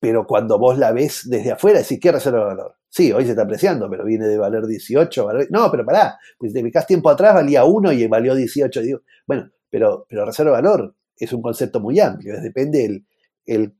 [0.00, 2.76] pero cuando vos la ves desde afuera, decís, ¿qué reserva de valor?
[2.94, 5.26] Sí, hoy se está apreciando, pero viene de valer 18.
[5.50, 8.82] No, pero pará, pues te ubicás tiempo atrás valía 1 y valió 18.
[8.82, 12.40] Digo, bueno, pero, pero reserva valor es un concepto muy amplio.
[12.40, 13.04] depende, el,
[13.46, 13.74] el,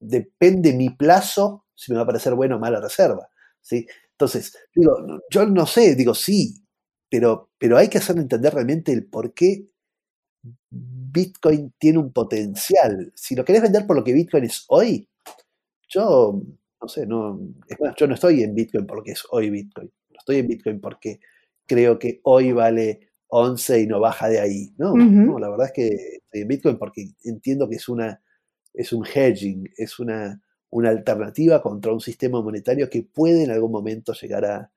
[0.00, 3.28] depende mi plazo si me va a parecer bueno o mala reserva.
[3.60, 3.86] ¿sí?
[4.10, 4.96] Entonces, digo,
[5.30, 6.64] yo no sé, digo sí,
[7.08, 9.66] pero, pero hay que hacer entender realmente el por qué
[10.68, 13.12] Bitcoin tiene un potencial.
[13.14, 15.08] Si lo querés vender por lo que Bitcoin es hoy,
[15.88, 16.42] yo
[16.82, 20.18] no sé, no, es más, yo no estoy en Bitcoin porque es hoy Bitcoin, no
[20.18, 21.20] estoy en Bitcoin porque
[21.64, 24.74] creo que hoy vale 11 y no baja de ahí.
[24.76, 25.86] No, no la verdad es que
[26.24, 28.20] estoy en Bitcoin porque entiendo que es, una,
[28.74, 33.72] es un hedging, es una, una alternativa contra un sistema monetario que puede en algún
[33.72, 34.70] momento llegar a,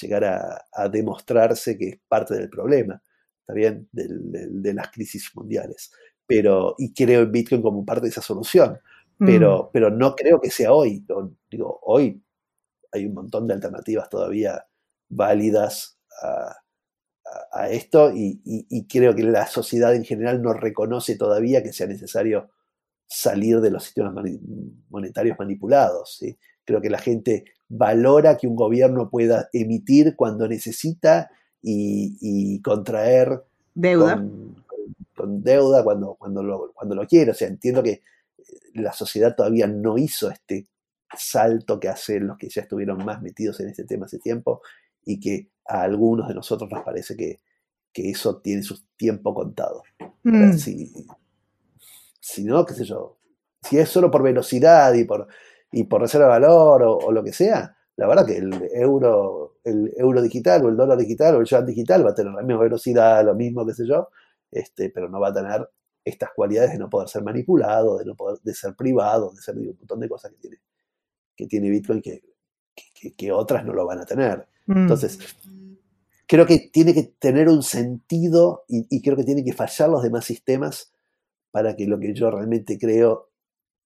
[0.00, 3.00] llegar a, demostrarse que es parte del problema,
[3.40, 3.88] ¿está bien?
[3.92, 5.92] de las crisis mundiales.
[6.26, 8.78] Pero, y creo en Bitcoin como parte de esa solución.
[9.18, 9.26] Mm.
[9.26, 11.04] pero, pero no creo que sea hoy.
[11.50, 12.22] Digo, hoy
[12.92, 14.66] hay un montón de alternativas todavía
[15.08, 16.56] válidas a,
[17.70, 22.50] esto y, creo que la sociedad en general no reconoce todavía que sea necesario
[23.06, 24.14] salir de los sistemas
[24.90, 26.20] monetarios manipulados.
[26.64, 31.30] Creo que la gente valora que un gobierno pueda emitir cuando necesita
[31.62, 33.42] y, contraer
[33.74, 34.22] deuda.
[35.16, 37.30] Con, deuda cuando, cuando, lo, cuando lo quiere.
[37.30, 38.02] O sea, entiendo que
[38.74, 40.68] la sociedad todavía no hizo este
[41.16, 44.62] salto que hacen los que ya estuvieron más metidos en este tema hace tiempo
[45.04, 47.40] y que a algunos de nosotros nos parece que,
[47.96, 49.84] eso tiene su tiempo contado.
[50.24, 50.54] Mm.
[52.20, 53.18] Si, no, qué sé yo,
[53.62, 55.28] si es solo por velocidad y por,
[55.70, 59.92] y por reserva de valor o, lo que sea, la verdad que el euro, el
[59.96, 62.64] euro digital o el dólar digital o el yuan digital va a tener la misma
[62.64, 64.08] velocidad, lo mismo, qué sé yo,
[64.50, 65.68] este, pero no va a tener
[66.04, 69.56] estas cualidades de no poder ser manipulado, de no poder, de ser privado, de ser
[69.56, 70.56] un montón de cosas que tiene,
[71.34, 72.22] que tiene Bitcoin que,
[73.16, 74.46] que, otras no lo van a tener.
[74.66, 74.78] Mm.
[74.78, 75.18] Entonces,
[76.26, 80.24] creo que tiene que tener un sentido y, creo que tiene que fallar los demás
[80.24, 80.92] sistemas
[81.50, 83.30] para que lo que yo realmente creo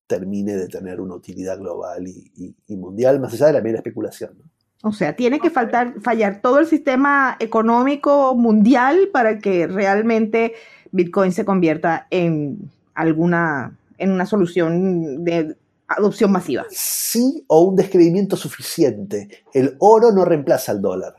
[0.06, 4.38] termine de tener una utilidad global y, mundial, más allá de la mera especulación.
[4.82, 10.54] O sea, tiene que faltar, fallar todo el sistema económico mundial para que realmente
[10.92, 15.56] Bitcoin se convierta en alguna, en una solución de
[15.88, 16.66] adopción masiva.
[16.70, 19.28] Sí, o un descreimiento suficiente.
[19.54, 21.14] El oro no reemplaza al dólar.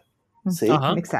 [0.49, 0.67] ¿sí?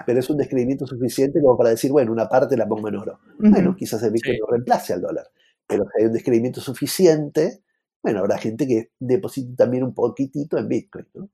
[0.05, 3.19] Pero es un descreimiento suficiente como para decir, bueno, una parte la pongo en oro.
[3.37, 5.27] Bueno, quizás el Bitcoin no reemplace al dólar.
[5.67, 7.61] Pero si hay un descreimiento suficiente,
[8.01, 11.29] bueno, habrá gente que deposite también un poquitito en Bitcoin, ¿no?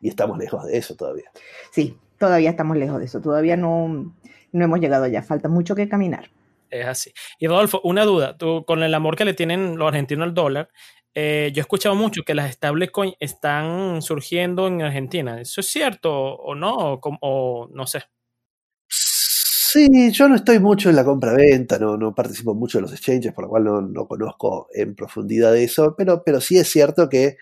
[0.00, 1.30] Y estamos lejos de eso todavía.
[1.72, 3.20] Sí, todavía estamos lejos de eso.
[3.20, 4.14] Todavía no,
[4.52, 5.22] no hemos llegado allá.
[5.22, 6.30] Falta mucho que caminar.
[6.70, 7.12] Es así.
[7.38, 8.36] Y Rodolfo, una duda.
[8.36, 10.68] Tú, con el amor que le tienen los argentinos al dólar,
[11.14, 15.40] eh, yo he escuchado mucho que las stablecoins están surgiendo en Argentina.
[15.40, 17.00] ¿Eso es cierto o no?
[17.02, 18.04] O, no sé.
[18.88, 23.34] Sí, yo no estoy mucho en la compra-venta, no, no participo mucho en los exchanges,
[23.34, 27.36] por lo cual no, conozco en profundidad eso, pero, pero sí es cierto que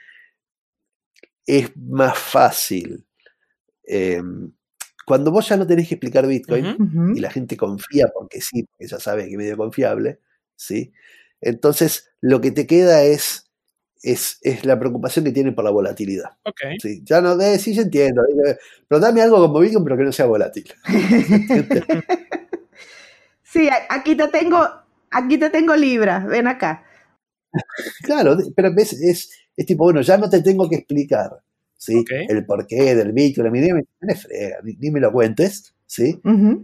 [1.46, 3.06] es más fácil.
[3.84, 4.52] Em,
[5.06, 8.88] cuando vos ya no tenés que explicar Bitcoin y la gente confía porque sí, porque
[8.88, 10.18] ya sabe que es medio confiable,
[10.56, 10.92] ¿sí?
[11.40, 13.44] Entonces lo que te queda es
[14.02, 16.30] es, la preocupación que tienen por la volatilidad.
[16.82, 18.22] Sí, ya no, eh, sí, yo entiendo.
[18.22, 20.72] Eh, pero dame algo como Bitcoin, pero que no sea volátil.
[23.44, 24.68] sí, aquí te tengo,
[25.10, 26.84] aquí te tengo Libra, ven acá.
[28.02, 31.30] Claro, pero es, es, es tipo, bueno, ya no te tengo que explicar
[31.76, 32.04] ¿sí?
[32.28, 36.20] el porqué del Bitcoin, ni, me frega, ni, me lo cuentes, ¿sí?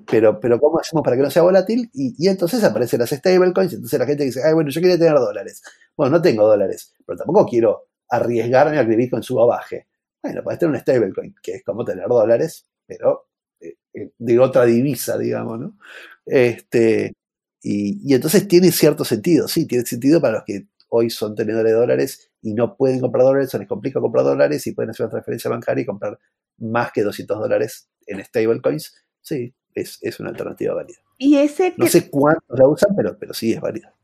[0.07, 1.91] pero, pero ¿cómo hacemos para que no sea volátil?
[1.93, 5.15] Y, y entonces aparecen las stablecoins, entonces la gente dice, ay, bueno, yo quería tener
[5.15, 5.63] dólares.
[5.97, 9.87] Bueno, no tengo dólares, pero tampoco quiero arriesgarme a que el Bitcoin suba o baje.
[10.23, 13.29] Bueno, puedes tener un stablecoin, que es como tener dólares, pero
[13.61, 15.79] eh, eh, de otra divisa, digamos, ¿no?
[16.25, 17.15] Este,
[17.61, 21.73] y, y, entonces tiene cierto sentido, sí, tiene sentido para los que hoy son tenedores
[21.73, 25.05] de dólares y no pueden comprar dólares, o les complica comprar dólares y pueden hacer
[25.05, 26.19] una transferencia bancaria y comprar
[26.59, 28.95] más que 200 dólares en stablecoins.
[29.21, 30.99] Sí, es, es una alternativa válida.
[31.19, 33.95] ¿Y ese No sé cuántos la usan, pero, pero sí es válida.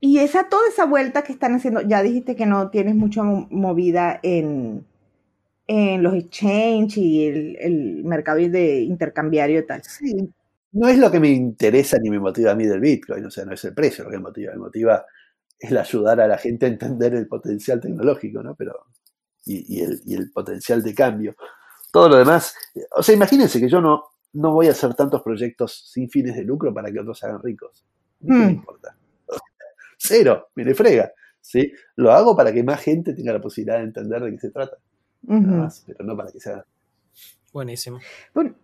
[0.00, 4.18] Y esa, toda esa vuelta que están haciendo, ya dijiste que no tienes mucha movida
[4.22, 4.84] en,
[5.68, 9.82] en los exchange y el, el, mercado de intercambiario y tal.
[9.84, 10.32] Sí,
[10.72, 13.44] no es lo que me interesa ni me motiva a mí del Bitcoin, o sea,
[13.44, 15.04] no es el precio lo que me motiva, me motiva
[15.62, 18.54] el ayudar a la gente a entender el potencial tecnológico, ¿no?
[18.54, 18.86] Pero,
[19.44, 21.34] y, y, el, y el potencial de cambio.
[21.92, 22.54] Todo lo demás,
[22.96, 24.02] o sea, imagínense que yo no,
[24.32, 27.42] no voy a hacer tantos proyectos sin fines de lucro para que otros se hagan
[27.42, 27.84] ricos.
[28.20, 28.50] ¿Qué me hmm.
[28.50, 28.96] importa?
[29.98, 31.12] cero, me frega.
[31.42, 31.72] ¿sí?
[31.96, 34.76] Lo hago para que más gente tenga la posibilidad de entender de qué se trata.
[35.22, 36.64] más, pero no para que sea.
[37.52, 37.98] Buenísimo.
[38.32, 38.54] Bueno,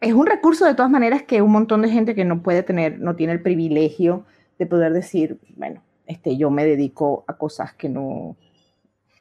[0.00, 2.98] es un recurso de todas maneras que un montón de gente que no puede tener,
[2.98, 4.24] no tiene el privilegio
[4.58, 8.36] de poder decir, bueno, este, yo me dedico a cosas que no,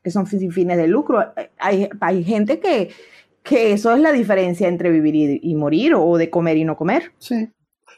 [0.04, 1.24] que son sin fines de lucro.
[1.60, 2.90] Hay, hay gente que,
[3.44, 6.76] que eso es la diferencia entre vivir y, y, morir o de comer y no
[6.76, 7.12] comer.
[7.20, 7.48] Sí.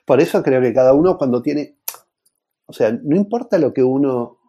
[0.06, 1.78] Por eso creo que cada uno cuando tiene,
[2.66, 4.40] o sea, no importa lo que uno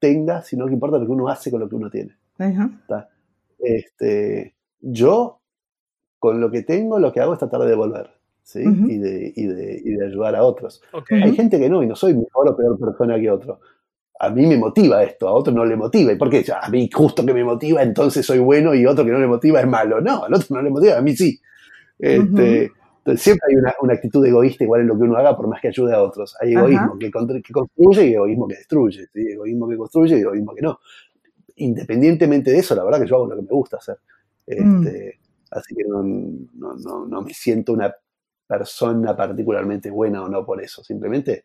[0.00, 2.16] tenga, sino que importa lo que uno hace con lo que uno tiene.
[3.60, 5.40] Este, yo,
[6.18, 8.10] con lo que tengo, lo que hago es tratar de devolver.
[8.42, 8.62] ¿sí?
[8.62, 10.82] y, de, y, de, y, de, ayudar a otros.
[11.10, 13.60] Hay gente que no, y no soy mejor o peor persona que otro.
[14.22, 16.12] A mí me motiva esto, a otro no le motiva.
[16.12, 16.44] ¿Y por qué?
[16.60, 19.60] A mí justo que me motiva, entonces soy bueno y otro que no le motiva
[19.60, 20.00] es malo.
[20.00, 21.40] No, al otro no le motiva, a mí sí.
[21.98, 22.70] Este,
[23.04, 25.68] entonces siempre hay una, actitud egoísta igual en lo que uno haga, por más que
[25.68, 26.36] ayude a otros.
[26.40, 29.08] Hay egoísmo que, construye y egoísmo que destruye.
[29.12, 29.26] ¿sí?
[29.32, 30.78] Egoísmo que construye y egoísmo que no.
[31.56, 33.98] Independientemente de eso, la verdad que yo hago lo que me gusta hacer.
[34.46, 34.86] Mm.
[34.86, 35.18] Este,
[35.50, 37.92] así que no, no, no, me siento una
[38.46, 40.84] persona particularmente buena o no por eso.
[40.84, 41.42] Simplemente,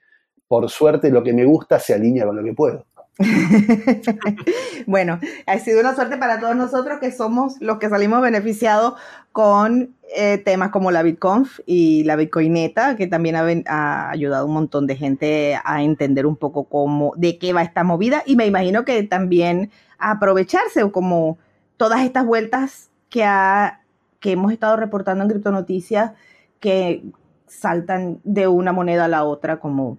[0.47, 2.85] por suerte, lo que me gusta se alinea con lo que puedo.
[4.85, 8.93] bueno, ha sido una suerte para todos nosotros que somos los que salimos beneficiados
[9.31, 14.87] con eh, temas como la BitConf y la Bitcoineta, que también ha, ayudado un montón
[14.87, 18.85] de gente a entender un poco cómo, de qué va esta movida y me imagino
[18.85, 21.39] que también a aprovecharse como
[21.77, 23.81] todas estas vueltas que, ha,
[24.19, 26.11] que hemos estado reportando en Criptonoticias
[26.59, 27.03] que
[27.47, 29.97] saltan de una moneda a la otra como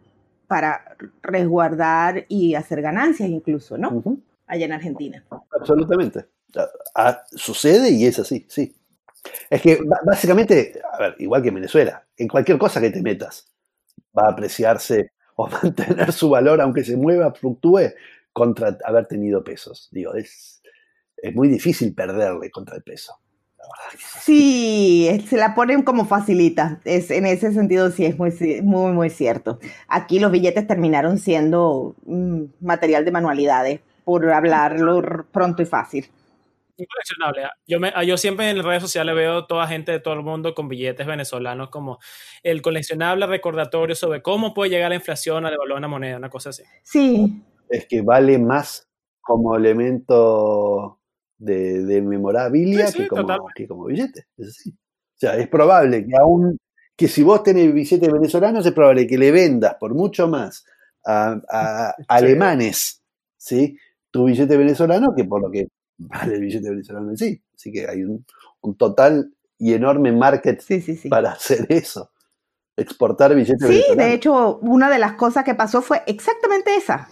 [0.49, 4.03] para resguardar y hacer ganancias incluso, ¿no?
[4.47, 5.25] Allá en Argentina.
[5.53, 6.27] Absolutamente.
[6.95, 8.75] Ah, sucede y es así, sí.
[9.51, 13.53] Es que básicamente, a ver, igual que en Venezuela, en cualquier cosa que te metas,
[14.17, 17.93] va a apreciarse o mantener su valor, aunque se mueva, fluctúe,
[18.33, 19.89] contra haber tenido pesos.
[19.93, 20.63] Digo, es,
[21.17, 23.15] es muy difícil perderle contra el peso.
[24.21, 26.81] Sí, se la ponen como facilita.
[26.85, 28.33] Es, en ese sentido sí es muy,
[28.63, 29.59] muy, muy cierto.
[29.89, 36.07] Aquí los billetes terminaron siendo mm, material de manualidades, por hablarlo pronto y fácil.
[36.77, 37.49] coleccionable.
[37.67, 40.69] Yo, me, yo siempre en redes sociales veo toda gente de todo el mundo con
[40.69, 41.99] billetes venezolanos como
[42.43, 46.51] el coleccionable recordatorio sobre cómo puede llegar la inflación a devaluar una moneda, una cosa
[46.51, 46.63] así.
[46.83, 47.43] Sí.
[47.69, 48.89] Es que vale más
[49.21, 50.98] como elemento
[51.39, 54.27] de, memorabilia que, como, que, como, billete.
[54.37, 54.71] Es así.
[54.71, 56.59] O sea, es probable que aún
[56.97, 60.65] que si vos tenés billetes venezolanos, es probable que le vendas por mucho más
[61.07, 63.03] a, alemanes,
[63.37, 63.79] ¿sí?
[64.11, 67.43] Tu billete venezolano que por lo que vale el billete venezolano en sí.
[67.55, 68.25] Así que hay un,
[68.77, 70.63] total y enorme market
[71.09, 72.11] para hacer eso.
[72.77, 77.09] Exportar billetes Sí, de hecho, una de las cosas que pasó fue exactamente esa.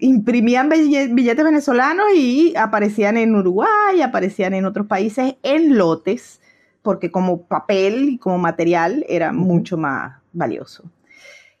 [0.00, 6.40] Imprimían billetes venezolanos y aparecían en Uruguay, aparecían en otros países en lotes,
[6.82, 10.84] porque como papel y como material era mucho más valioso.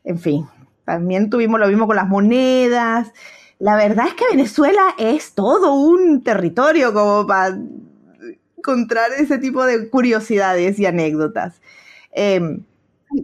[0.04, 0.46] En fin,
[0.84, 3.12] también tuvimos lo mismo con las monedas,
[3.60, 7.58] la verdad es que Venezuela es todo un territorio como para
[8.56, 11.60] encontrar ese tipo de curiosidades y anécdotas.
[12.10, 12.64] Em,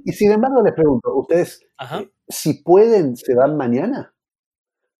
[0.04, 1.62] y sin embargo, les pregunto, ¿ustedes
[2.28, 4.12] si pueden, se van mañana?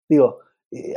[0.08, 0.40] Digo,
[0.70, 0.94] eh,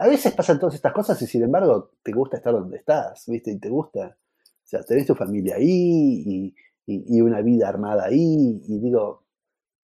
[0.00, 3.50] a, veces pasan todas estas cosas y sin embargo te gusta estar donde estás, ¿viste?
[3.50, 6.54] Y te gusta, o sea, tenés tu familia ahí
[6.86, 9.22] y una vida armada ahí y digo,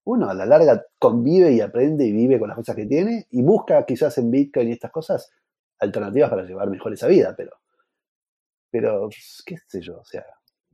[0.07, 3.43] uno a la larga convive y aprende y vive con las cosas que tiene y
[3.43, 5.33] busca quizás en Bitcoin y estas cosas
[5.81, 7.53] alternativas para llevar mejor esa vida, pero,
[8.71, 9.09] pero
[9.45, 10.25] qué sé yo, o sea,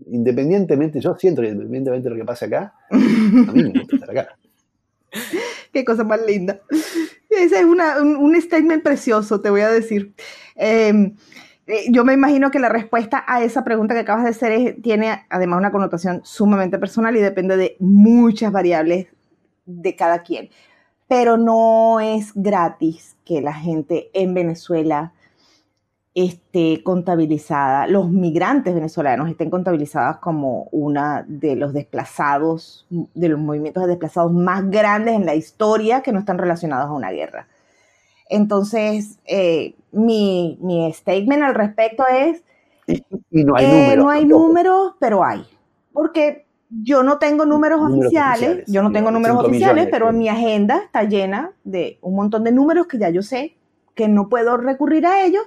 [0.07, 4.11] independientemente, yo siento que independientemente de lo que pase acá, a mí me gusta estar
[4.11, 4.39] acá.
[5.73, 6.61] Qué cosa más linda.
[7.39, 10.15] Ese es un, statement precioso, te voy a decir.
[10.55, 11.17] Em,
[11.67, 15.25] eh, yo me imagino que la respuesta a esa pregunta que acabas de hacer tiene
[15.31, 19.07] además una connotación sumamente personal y depende de muchas variables
[19.65, 20.51] de cada quien.
[21.09, 25.13] Pero no es gratis que la gente en Venezuela
[26.15, 33.83] esté contabilizada, los migrantes venezolanos estén contabilizados como una de los desplazados, de los movimientos
[33.85, 37.49] de desplazados más grandes en la historia que no están relacionados a una guerra.
[38.29, 40.59] Entonces, eh, mi,
[40.95, 42.43] statement al respecto es,
[42.87, 45.47] y, no hay, eh, no hay números, pero hay.
[45.93, 50.79] Porque yo no tengo números, oficiales, yo no tengo números oficiales, pero en mi agenda
[50.79, 53.57] está llena de un montón de números que ya yo sé
[53.95, 55.43] que no puedo recurrir a ellos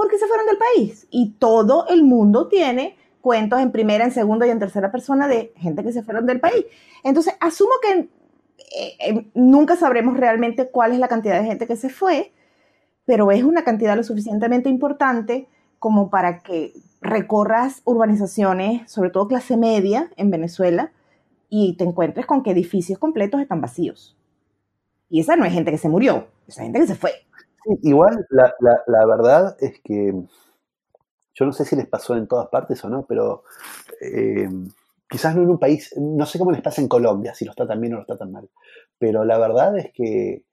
[0.00, 1.06] porque se fueron del país.
[1.10, 5.52] Y todo el mundo tiene cuentos en primera, en segunda y en tercera persona de
[5.56, 6.64] gente que se fueron del país.
[7.04, 11.76] Entonces, asumo que eh, eh, nunca sabremos realmente cuál es la cantidad de gente que
[11.76, 12.32] se fue,
[13.04, 15.48] pero es una cantidad lo suficientemente importante
[15.78, 16.72] como para que
[17.02, 20.92] recorras urbanizaciones, sobre todo clase media en Venezuela,
[21.50, 24.16] y te encuentres con que edificios completos están vacíos.
[25.10, 27.10] Y esa no es gente que se murió, esa gente que se fue.
[27.82, 28.54] Igual, la,
[28.86, 30.12] la, verdad es que
[31.34, 33.44] yo no sé si les pasó en todas partes o no, pero
[34.00, 34.48] eh,
[35.08, 37.66] quizás no en un país, no sé cómo les pasa en Colombia, si lo está
[37.66, 38.48] tan bien o lo está tan mal,
[38.98, 40.44] pero la verdad es que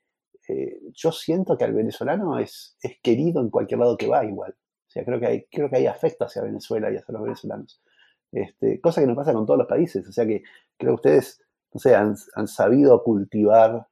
[0.49, 4.55] eh, yo siento que al venezolano es, es querido en cualquier lado que va igual
[5.03, 7.81] creo que hay, creo que hay afecto hacia Venezuela y hacia los venezolanos.
[8.31, 10.07] Este, cosa que no pasa con todos los países.
[10.07, 10.43] O sea que
[10.77, 11.41] creo que ustedes,
[11.73, 12.15] no sé, han,
[12.47, 13.87] sabido cultivar.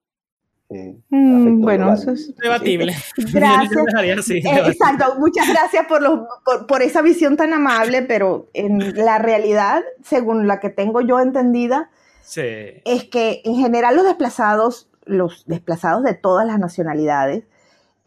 [0.69, 2.93] Eh, mm, bueno, eso es debatible.
[3.33, 4.29] Gracias.
[4.29, 6.01] Eh, exacto, muchas gracias por,
[6.67, 11.89] por, esa visión tan amable, pero en la realidad, según la que tengo yo entendida,
[12.35, 17.43] es que en general los desplazados, los desplazados de todas las nacionalidades,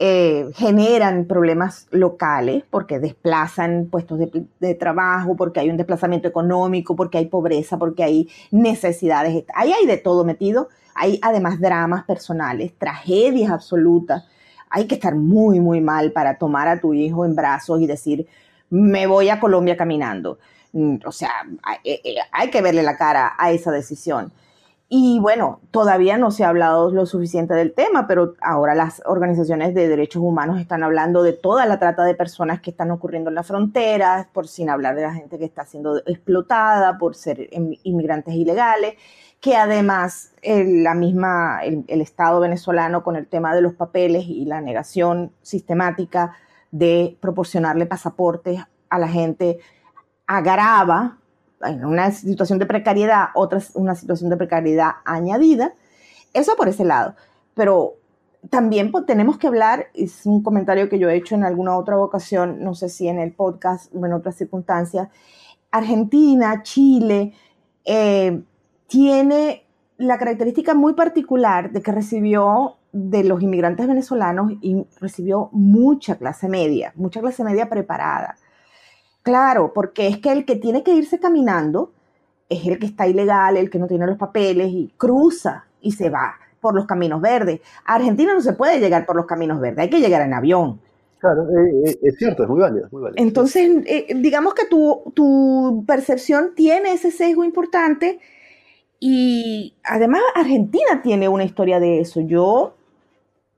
[0.01, 4.21] eh, generan problemas locales porque desplazan puestos
[4.61, 9.45] de, trabajo, porque hay un desplazamiento económico, porque hay pobreza, porque hay necesidades.
[9.55, 10.69] Ahí hay de todo metido.
[10.99, 14.25] Hay además dramas personales, tragedias absolutas.
[14.69, 18.27] Hay que estar muy, muy mal para tomar a tu hijo en brazos y decir,
[18.69, 20.39] me voy a Colombia caminando.
[20.73, 21.31] Mm, o sea,
[21.63, 24.33] hay eh, que verle la cara a esa decisión.
[24.91, 29.75] Y bueno, todavía no se ha hablado lo suficiente del tema, pero ahora las organizaciones
[29.75, 33.35] de derechos humanos están hablando de toda la trata de personas que están ocurriendo en
[33.35, 37.51] las fronteras, por sin hablar de la gente que está siendo explotada por ser
[37.83, 38.95] inmigrantes ilegales,
[39.41, 44.45] que además la misma, el, el Estado venezolano con el tema de los papeles y
[44.45, 46.37] la negación sistemática
[46.71, 48.61] de proporcionarle pasaportes
[48.91, 49.59] a la gente
[50.27, 51.19] agrava
[51.63, 55.73] en una situación de precariedad, otra una situación de precariedad añadida.
[56.33, 57.15] Eso por ese lado.
[57.55, 57.95] Pero
[58.51, 62.63] también tenemos que hablar, es un comentario que yo he hecho en alguna otra ocasión,
[62.63, 65.09] no sé si en el podcast o en otras circunstancias,
[65.71, 67.33] Argentina, Chile,
[67.85, 68.43] eh,
[68.89, 69.65] tiene
[69.99, 76.49] la característica muy particular de que recibió de los inmigrantes venezolanos y recibió mucha clase
[76.49, 78.37] media, mucha clase media preparada.
[79.23, 81.93] Claro, porque es que el que tiene que irse caminando
[82.49, 86.09] es el que está ilegal, el que no tiene los papeles y cruza y se
[86.09, 87.61] va por los caminos verdes.
[87.85, 90.81] A Argentina no se puede llegar por los caminos verdes, hay que llegar en avión.
[91.19, 92.89] Claro, eh, eh, es cierto, es muy válido.
[92.93, 93.23] Muy válido.
[93.23, 98.21] Entonces, eh, digamos que tu, tu percepción tiene ese sesgo importante
[99.01, 102.21] y además Argentina tiene una historia de eso.
[102.21, 102.77] Yo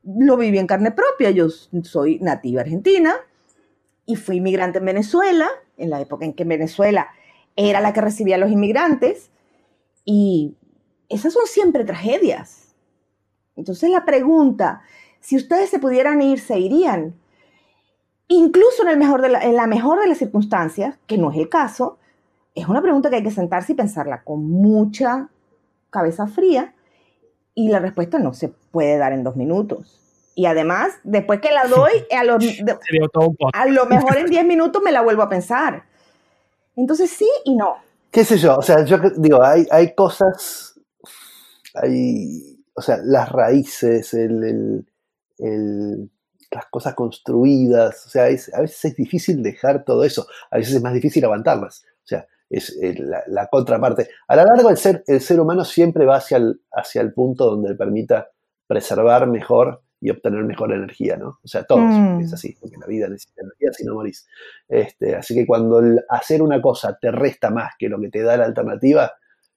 [0.04, 3.14] lo viví en carne propia, yo soy nativa argentina
[4.06, 7.08] y fui inmigrante en Venezuela, en la época en que Venezuela
[7.56, 9.30] era la que recibía a los inmigrantes
[10.04, 10.56] y
[11.08, 12.74] esas son siempre tragedias.
[13.56, 14.82] Entonces la pregunta,
[15.20, 17.14] si ustedes se pudieran ir, se irían.
[18.28, 21.38] Incluso en, el mejor de la, en la mejor de las circunstancias, que no es
[21.38, 21.98] el caso,
[22.54, 25.28] es una pregunta que hay que sentarse y pensarla con mucha
[25.90, 26.74] cabeza fría
[27.54, 30.00] y la respuesta no se puede dar en dos minutos.
[30.34, 32.38] Y además, después que la doy, a lo,
[33.52, 35.84] a lo mejor en diez minutos me la vuelvo a pensar.
[36.76, 37.76] Entonces sí y no.
[38.10, 38.56] ¿Qué sé yo?
[38.56, 40.80] O sea, yo digo, hay, hay cosas,
[41.74, 44.84] hay, o sea, las raíces, el,
[45.38, 46.10] el,
[46.50, 50.82] las cosas construidas, o sea, a veces es difícil dejar todo eso, a veces es
[50.82, 51.84] más difícil aguantarlas.
[52.02, 54.08] O sea, es la, contraparte.
[54.26, 57.46] A la larga, el ser, el ser humano siempre va hacia el, hacia el punto
[57.46, 58.28] donde le permita
[58.66, 61.38] preservar mejor y obtener mejor energía, ¿no?
[61.42, 62.20] O sea, todos, mm.
[62.20, 64.26] es así, porque la vida necesita energía si no morís.
[64.68, 68.22] Este, así que cuando el hacer una cosa te resta más que lo que te
[68.22, 69.12] da la alternativa,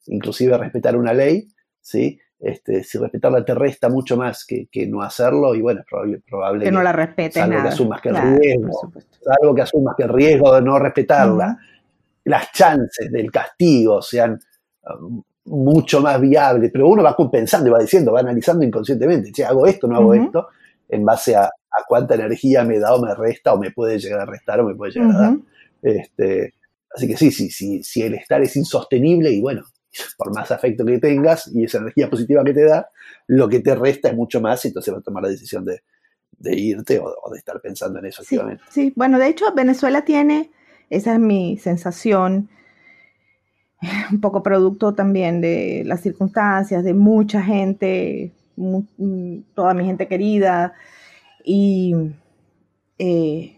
[0.07, 1.47] inclusive respetar una ley,
[1.81, 2.19] ¿sí?
[2.39, 6.65] Este, si respetarla te resta mucho más que, no hacerlo, y bueno, es probable, probable
[6.65, 7.35] que, no la respetes.
[7.35, 8.91] Salvo que asumas que el riesgo,
[9.21, 11.57] salvo que asumas que el riesgo de no respetarla
[12.26, 14.39] las chances del castigo sean
[14.84, 19.43] um, mucho más viables, pero uno va compensando y va diciendo, va analizando inconscientemente, che,
[19.43, 20.47] hago esto, no hago esto,
[20.88, 21.49] en base a,
[21.88, 24.76] cuánta energía me da o me resta, o me puede llegar a restar o me
[24.76, 25.38] puede llegar a dar.
[25.82, 26.53] Este,
[26.95, 29.63] así que sí, sí, sí, si el estar es insostenible y bueno,
[30.17, 32.89] por más afecto que tengas y esa energía positiva que te da,
[33.28, 35.82] lo que te resta es mucho más y entonces va a tomar la decisión de,
[36.55, 38.63] irte o, de estar pensando en eso activamente.
[38.69, 40.51] Sí, bueno, de hecho Venezuela tiene
[40.95, 42.49] esa es mi sensación,
[44.11, 48.33] un poco producto también de las circunstancias, de mucha gente,
[49.53, 50.73] toda mi gente querida,
[51.43, 51.95] y
[52.97, 53.57] eh,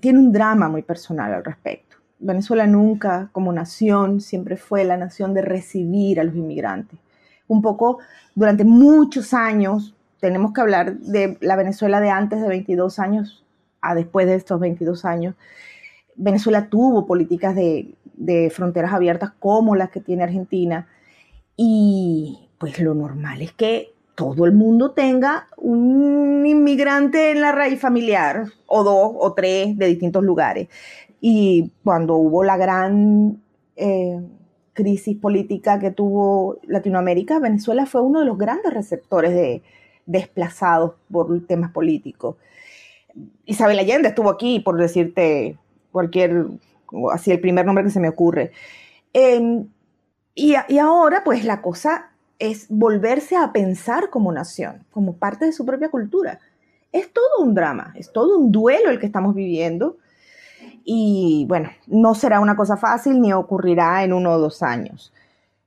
[0.00, 1.96] tiene un drama muy personal al respecto.
[2.18, 6.98] Venezuela nunca, como nación, siempre fue la nación de recibir a los inmigrantes.
[7.46, 7.98] Un poco,
[8.34, 13.44] durante muchos años, tenemos que hablar de la Venezuela de antes de 22 años
[13.80, 15.36] a después de estos 22 años,
[16.18, 17.94] Venezuela tuvo políticas de,
[18.52, 20.88] fronteras abiertas como las que tiene Argentina
[21.56, 27.80] y pues lo normal es que todo el mundo tenga un inmigrante en la raíz
[27.80, 30.68] familiar, o dos o tres de distintos lugares.
[31.20, 33.40] Y cuando hubo la gran
[33.76, 34.20] eh,
[34.72, 39.62] crisis política que tuvo Latinoamérica, Venezuela fue uno de los grandes receptores de
[40.06, 42.36] desplazados por temas políticos.
[43.46, 45.56] Isabel Allende estuvo aquí, por decirte
[45.92, 46.46] cualquier,
[47.12, 48.52] así el primer nombre que se me ocurre.
[49.12, 49.68] Em,
[50.34, 55.52] y, y, ahora, pues la cosa es volverse a pensar como nación, como parte de
[55.52, 56.38] su propia cultura.
[56.92, 59.98] Es todo un drama, es todo un duelo el que estamos viviendo.
[60.84, 65.12] Y bueno, no será una cosa fácil ni ocurrirá en uno o dos años.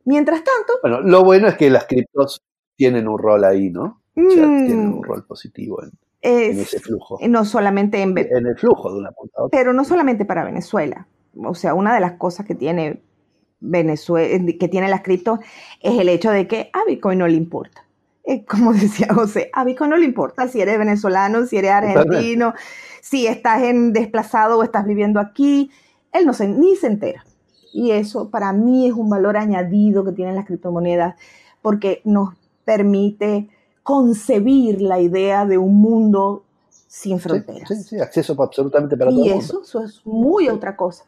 [0.05, 0.80] Mientras tanto...
[0.82, 2.41] Bueno, lo bueno es que las criptos
[2.76, 4.01] tienen un rol ahí, ¿no?
[4.15, 4.65] O sea, mm.
[4.65, 5.91] tienen un rol positivo en,
[6.22, 7.19] en ese flujo.
[7.28, 11.07] No solamente en, en el flujo de una punta Pero no solamente para Venezuela.
[11.36, 13.01] O sea, una de las cosas que tiene
[13.61, 15.39] Venezuela, que tiene las cripto
[15.82, 17.86] es el hecho de que a Bitcoin no le importa.
[18.47, 22.53] Como decía José, a Bitcoin no le importa si eres venezolano, si eres argentino,
[23.02, 25.72] si estás en desplazado o estás viviendo aquí,
[26.11, 27.23] él no se, ni se entera.
[27.73, 31.15] Y eso para mí es un valor añadido que tienen las criptomonedas
[31.61, 32.35] porque nos
[32.65, 33.49] permite
[33.84, 37.68] concebir la idea de un mundo sin fronteras.
[37.68, 41.06] Sí, sí, acceso absolutamente para y todo eso, eso es muy otra cosa.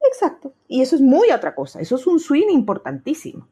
[0.00, 0.52] Exacto.
[0.68, 1.80] Y eso es muy otra cosa.
[1.80, 3.46] Eso es un swing importantísimo.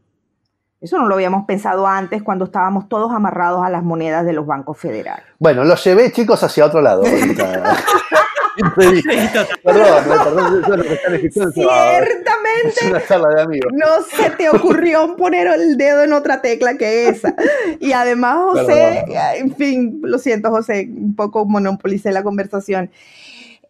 [0.81, 4.47] Eso no lo habíamos pensado antes cuando estábamos todos amarrados a las monedas de los
[4.47, 5.27] bancos federales.
[5.39, 7.03] Bueno, los llevé, chicos, hacia otro lado.
[8.75, 9.03] perdón,
[9.63, 12.81] perdón, lo que están Ciertamente.
[13.73, 17.35] No se te ocurrió poner el dedo en otra tecla que esa.
[17.79, 19.05] Y además, José,
[19.37, 22.91] en fin, lo siento, José, un poco monopolicé la conversación.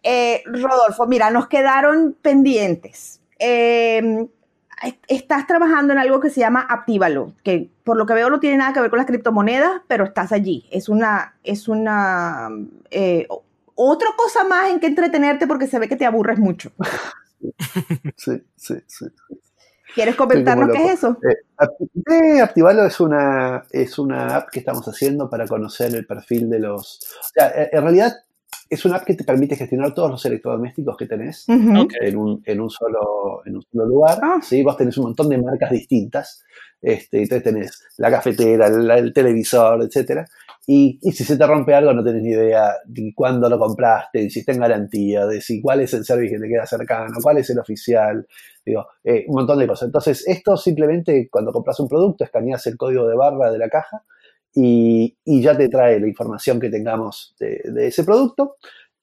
[0.02, 3.20] Eh, Rodolfo, mira, nos quedaron pendientes.
[3.38, 4.28] Em,
[5.08, 8.56] estás trabajando en algo que se llama Actívalo, que por lo que veo no tiene
[8.56, 10.66] nada que ver con las criptomonedas, pero estás allí.
[10.70, 12.48] Es una, es una
[12.90, 13.26] eh,
[13.82, 16.70] otra cosa más en que entretenerte porque se ve que te aburres mucho.
[18.16, 19.06] Sí, sí, sí.
[19.94, 21.16] ¿Quieres comentarnos qué es eso?
[21.22, 26.58] Eh, Activalo es una, es una app que estamos haciendo para conocer el perfil de
[26.58, 27.00] los...
[27.20, 28.12] O sea, en realidad
[28.68, 31.70] es una app que te permite gestionar todos los electrodomésticos que tenés en,
[32.16, 34.18] un, en, un, solo, en un solo lugar.
[34.22, 34.40] Ah.
[34.42, 34.62] ¿sí?
[34.62, 36.44] Vos tenés un montón de marcas distintas.
[36.82, 40.26] Este, entonces tenés la cafetera, el televisor, etcétera.
[40.72, 44.38] Y, si se te rompe algo, no tenés ni idea de cuándo lo compraste, si
[44.38, 47.50] está en garantía, de si cuál es el servicio que te queda cercano, cuál es
[47.50, 48.24] el oficial,
[48.64, 49.88] digo, eh, un montón de cosas.
[49.88, 54.04] Entonces, esto simplemente cuando compras un producto, escaneas el código de barra de la caja
[54.54, 58.54] y, ya te trae la información que tengamos de, ese producto,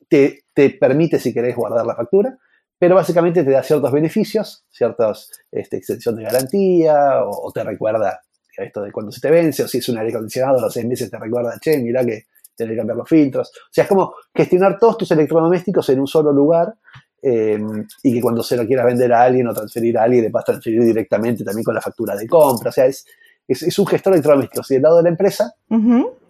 [0.07, 0.45] te,
[0.79, 2.37] permite, si querés, guardar la factura,
[2.79, 8.21] pero básicamente te da ciertos beneficios, ciertas este, extensión de garantía, o, te recuerda
[8.57, 10.85] esto de cuando se te vence, o si es un aire acondicionado, a los seis
[10.85, 12.25] meses te recuerda, che, mira que
[12.55, 13.49] tenés que cambiar los filtros.
[13.49, 16.73] O sea, es como gestionar todos tus electrodomésticos en un solo lugar
[17.21, 17.59] eh,
[18.03, 20.45] y que cuando se lo quieras vender a alguien o transferir a alguien, le puedas
[20.45, 22.69] transferir directamente también con la factura de compra.
[22.69, 23.05] O sea, es,
[23.47, 24.63] es, un gestor electrodoméstico.
[24.63, 25.53] Si del lado de la empresa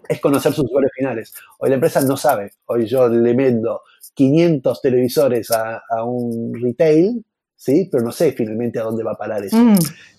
[0.07, 1.33] es conocer sus usuarios finales.
[1.59, 2.51] Hoy la empresa no sabe.
[2.65, 3.81] Hoy yo le vendo
[4.13, 7.23] 500 televisores a, un retail,
[7.55, 7.87] ¿sí?
[7.91, 9.57] pero no sé finalmente a dónde va a parar eso.
[9.57, 9.77] Mm.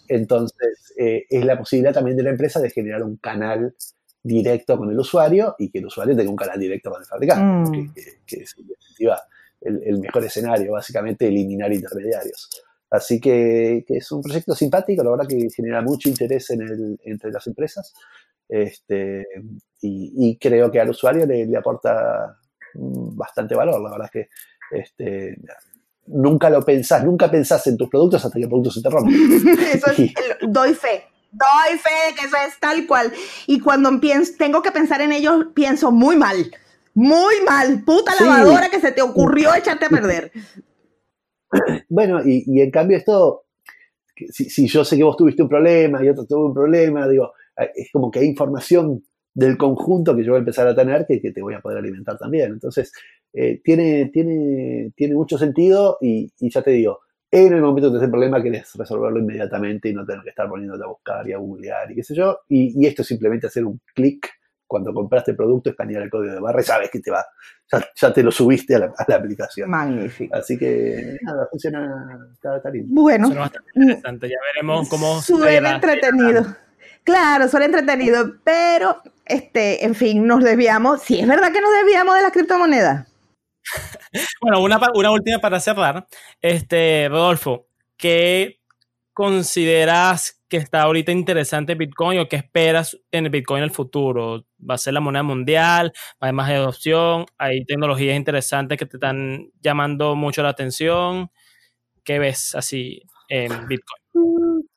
[0.08, 3.74] Entonces, eh, es la posibilidad también de la empresa de generar un canal
[4.22, 7.78] directo con el usuario y que el usuario tenga un canal directo con el fabricante,
[7.78, 7.94] mm.
[8.26, 9.20] que, es en definitiva
[9.60, 12.48] el, el, mejor escenario, básicamente eliminar intermediarios.
[12.90, 17.30] Así que, es un proyecto simpático, la verdad que genera mucho interés en el, entre
[17.30, 17.92] las empresas
[18.48, 19.26] este,
[19.82, 22.38] y, creo que al usuario le, aporta
[22.74, 24.28] bastante valor, la verdad es que
[24.70, 25.36] este,
[26.08, 29.12] nunca lo pensás, nunca pensás en tus productos hasta que el producto se te rompe.
[29.74, 30.12] eso es,
[30.48, 31.04] doy fe.
[31.30, 33.12] Doy fe de que eso es tal cual.
[33.46, 36.36] Y cuando pienso, tengo que pensar en ellos, pienso muy mal.
[36.94, 37.84] Muy mal.
[37.84, 40.32] Puta lavadora que se te ocurrió echarte a perder.
[41.88, 43.46] Bueno, y, en cambio esto,
[44.28, 47.32] si, yo sé que vos tuviste un problema y otro tuvo un problema, digo,
[47.74, 49.02] es como que hay información
[49.32, 52.18] del conjunto que yo voy a empezar a tener que, te voy a poder alimentar
[52.18, 52.52] también.
[52.52, 52.92] Entonces,
[53.40, 57.00] eh, tiene, tiene, tiene mucho sentido y, ya te digo,
[57.30, 60.48] en el momento que tenés el problema querés resolverlo inmediatamente y no tener que estar
[60.48, 62.40] poniéndote a buscar y a googlear y qué sé yo.
[62.48, 64.28] Y, y esto es simplemente hacer un clic
[64.66, 67.24] cuando compraste el producto, escanear el código de barra y sabes que te va,
[67.94, 69.70] ya, te lo subiste a la, aplicación.
[69.70, 70.34] Magnífico.
[70.34, 72.88] Así que nada, funciona, está, lindo.
[73.00, 73.28] Bueno.
[73.28, 76.44] interesante, ya veremos cómo suena entretenido.
[77.04, 81.02] Claro, suena entretenido, pero este, en fin, nos desviamos.
[81.02, 83.07] Sí, es verdad que nos desviamos de las criptomonedas.
[84.40, 86.06] Bueno, una, una última para cerrar.
[86.40, 88.60] Este, Rodolfo, ¿qué
[89.12, 94.44] consideras que está ahorita interesante Bitcoin o qué esperas en el Bitcoin en el futuro?
[94.58, 95.92] ¿Va a ser la moneda mundial?
[96.20, 97.26] ¿Hay más adopción?
[97.36, 101.30] ¿Hay tecnologías interesantes que te están llamando mucho la atención?
[102.04, 104.02] ¿Qué ves así en Bitcoin?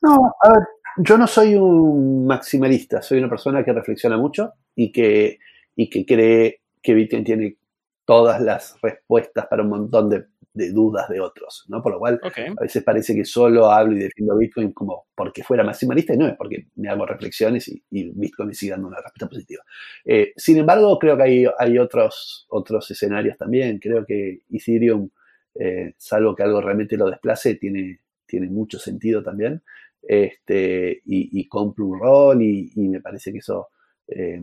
[0.02, 0.66] No, a ver,
[0.98, 5.38] yo no soy un maximalista, soy una persona que reflexiona mucho y que,
[5.74, 7.56] y que cree que Bitcoin tiene
[8.04, 11.82] todas las respuestas para un montón de de dudas de otros, ¿no?
[11.82, 15.64] Por lo cual, a veces parece que solo hablo y defiendo Bitcoin como porque fuera
[15.64, 19.28] maximalista y no es porque me hago reflexiones y, Bitcoin me sigue dando una respuesta
[19.28, 19.62] positiva.
[20.04, 23.78] Eh, sin embargo, creo que hay, hay otros, otros escenarios también.
[23.78, 25.08] Creo que Ethereum,
[25.54, 29.62] eh, salvo que algo realmente lo desplace, tiene, tiene mucho sentido también.
[30.02, 33.68] Este, y, y compro un rol y, me parece que eso,
[34.08, 34.42] eh,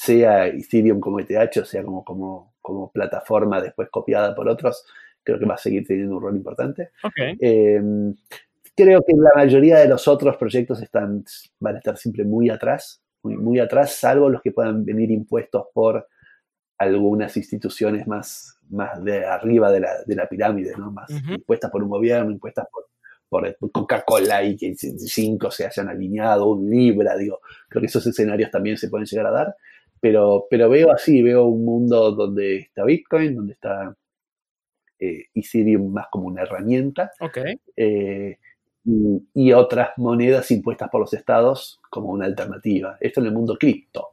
[0.00, 4.86] sea Ethereum como ETH o sea como, como, como plataforma después copiada por otros,
[5.22, 6.92] creo que va a seguir teniendo un rol importante.
[7.38, 8.14] Em,
[8.74, 11.22] creo que la mayoría de los otros proyectos están,
[11.58, 15.66] van a estar siempre muy atrás, muy, muy atrás, salvo los que puedan venir impuestos
[15.74, 16.08] por
[16.78, 20.90] algunas instituciones más, más de arriba de la, de la pirámide, ¿no?
[20.92, 22.86] Más impuestas por un gobierno, impuestas por,
[23.28, 28.50] por Coca-Cola y que cinco se hayan alineado, un Libra, digo, creo que esos escenarios
[28.50, 29.56] también se pueden llegar a dar,
[30.00, 33.94] pero, pero veo así, veo un mundo donde está Bitcoin, donde está
[34.98, 37.10] eh, Ethereum más como una herramienta.
[37.76, 38.38] Eh,
[39.34, 42.96] y, otras monedas impuestas por los estados como una alternativa.
[43.00, 44.08] Esto en el mundo cripto.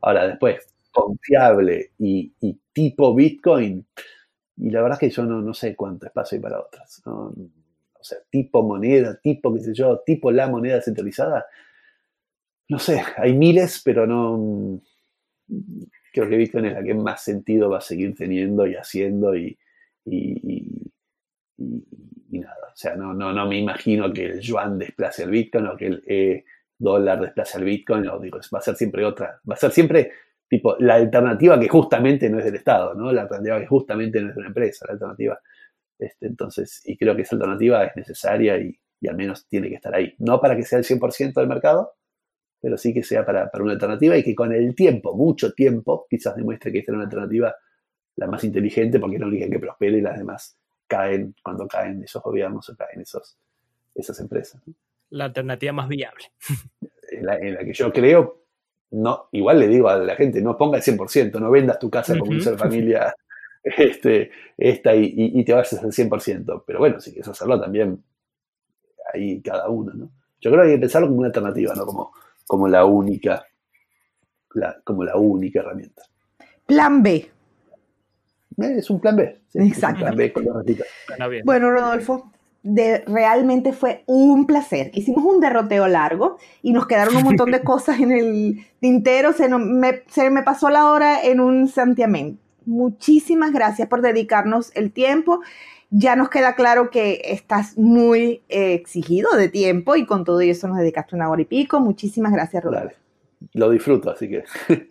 [0.00, 2.32] Ahora, después, confiable y,
[2.72, 3.86] tipo Bitcoin,
[4.56, 7.02] y la verdad es que yo no, sé cuánto espacio hay para otras.
[7.06, 11.46] O sea, tipo moneda, tipo, qué sé yo, tipo la moneda centralizada.
[12.68, 14.80] No sé, hay miles, pero no.
[16.12, 19.58] Creo que Bitcoin es la que más sentido va a seguir teniendo y haciendo y,
[20.04, 20.90] y,
[22.30, 22.54] nada.
[22.72, 25.86] O sea, no, no, no me imagino que el yuan desplace al Bitcoin o que
[25.86, 26.44] el e
[26.78, 28.06] dólar desplace al Bitcoin.
[28.08, 29.40] O digo, va a ser siempre otra.
[29.48, 30.12] Va a ser siempre
[30.48, 33.10] tipo la alternativa que justamente no es del Estado, ¿no?
[33.12, 34.86] La alternativa que justamente no es de una empresa.
[34.86, 35.40] La alternativa.
[35.98, 39.76] Este, entonces, y creo que esa alternativa es necesaria y, y al menos tiene que
[39.76, 40.14] estar ahí.
[40.18, 41.97] No para que sea el 100% del mercado,
[42.60, 46.06] pero sí que sea para, para, una alternativa y que con el tiempo, mucho tiempo,
[46.08, 47.54] quizás demuestre que esta es una alternativa
[48.18, 52.02] la más inteligente porque es la única que prospera y las demás caen cuando caen
[52.02, 53.38] esos gobiernos o caen esos,
[53.94, 54.60] esas empresas.
[55.10, 56.24] La alternativa más viable.
[57.10, 58.44] En la, que yo creo,
[58.90, 62.18] no, igual le digo a la gente, no ponga el 100%, no vendas tu casa
[62.18, 63.14] como un ser familia
[63.62, 66.64] este, esta y, y, te vayas al 100%.
[66.66, 68.02] Pero bueno, si quieres hacerlo también,
[69.14, 70.10] ahí cada uno, ¿no?
[70.40, 71.86] Yo creo que hay que pensarlo como una alternativa, ¿no?
[71.86, 72.12] Como,
[72.48, 73.44] como la única,
[74.82, 76.02] como la única herramienta.
[76.66, 77.30] Plan B.
[78.60, 79.40] Eh, es un plan B.
[79.54, 80.04] Exacto.
[81.44, 84.90] bueno, Rodolfo, de, realmente fue un placer.
[84.94, 89.32] Hicimos un derroteo largo y nos quedaron un montón de cosas en el tintero.
[89.32, 92.40] Se, me, se me pasó la hora en un santiamén.
[92.64, 95.40] Muchísimas gracias por dedicarnos el tiempo.
[95.90, 100.68] Ya nos queda claro que estás muy eh, exigido de tiempo y con todo eso
[100.68, 101.80] nos dedicaste una hora y pico.
[101.80, 102.96] Muchísimas gracias, Rodolfo.
[103.54, 104.44] Lo disfruto, así que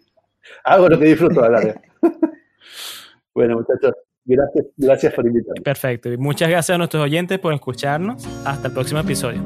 [0.64, 1.82] hago lo que disfruto hablar.
[3.34, 3.94] Bueno, muchachos,
[4.26, 5.62] gracias, gracias por invitarme.
[5.62, 6.12] Perfecto.
[6.12, 8.26] Y muchas gracias a nuestros oyentes por escucharnos.
[8.44, 9.44] Hasta el próximo episodio.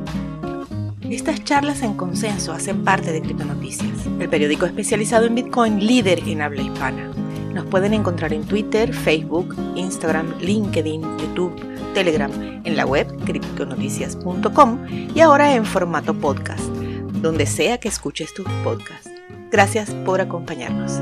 [1.10, 6.41] Estas charlas en consenso hacen parte de Criptonoticias, el periódico especializado en Bitcoin líder en
[6.41, 7.11] habla hispana.
[7.53, 11.56] Nos pueden encontrar en Twitter, Facebook, Instagram, LinkedIn, YouTube,
[11.94, 12.32] Telegram,
[12.64, 14.80] en la web criptonoticias.com
[15.14, 16.64] y ahora en formato podcast,
[17.22, 19.07] donde sea que escuches tu podcast.
[19.52, 21.02] Gracias por acompañarnos.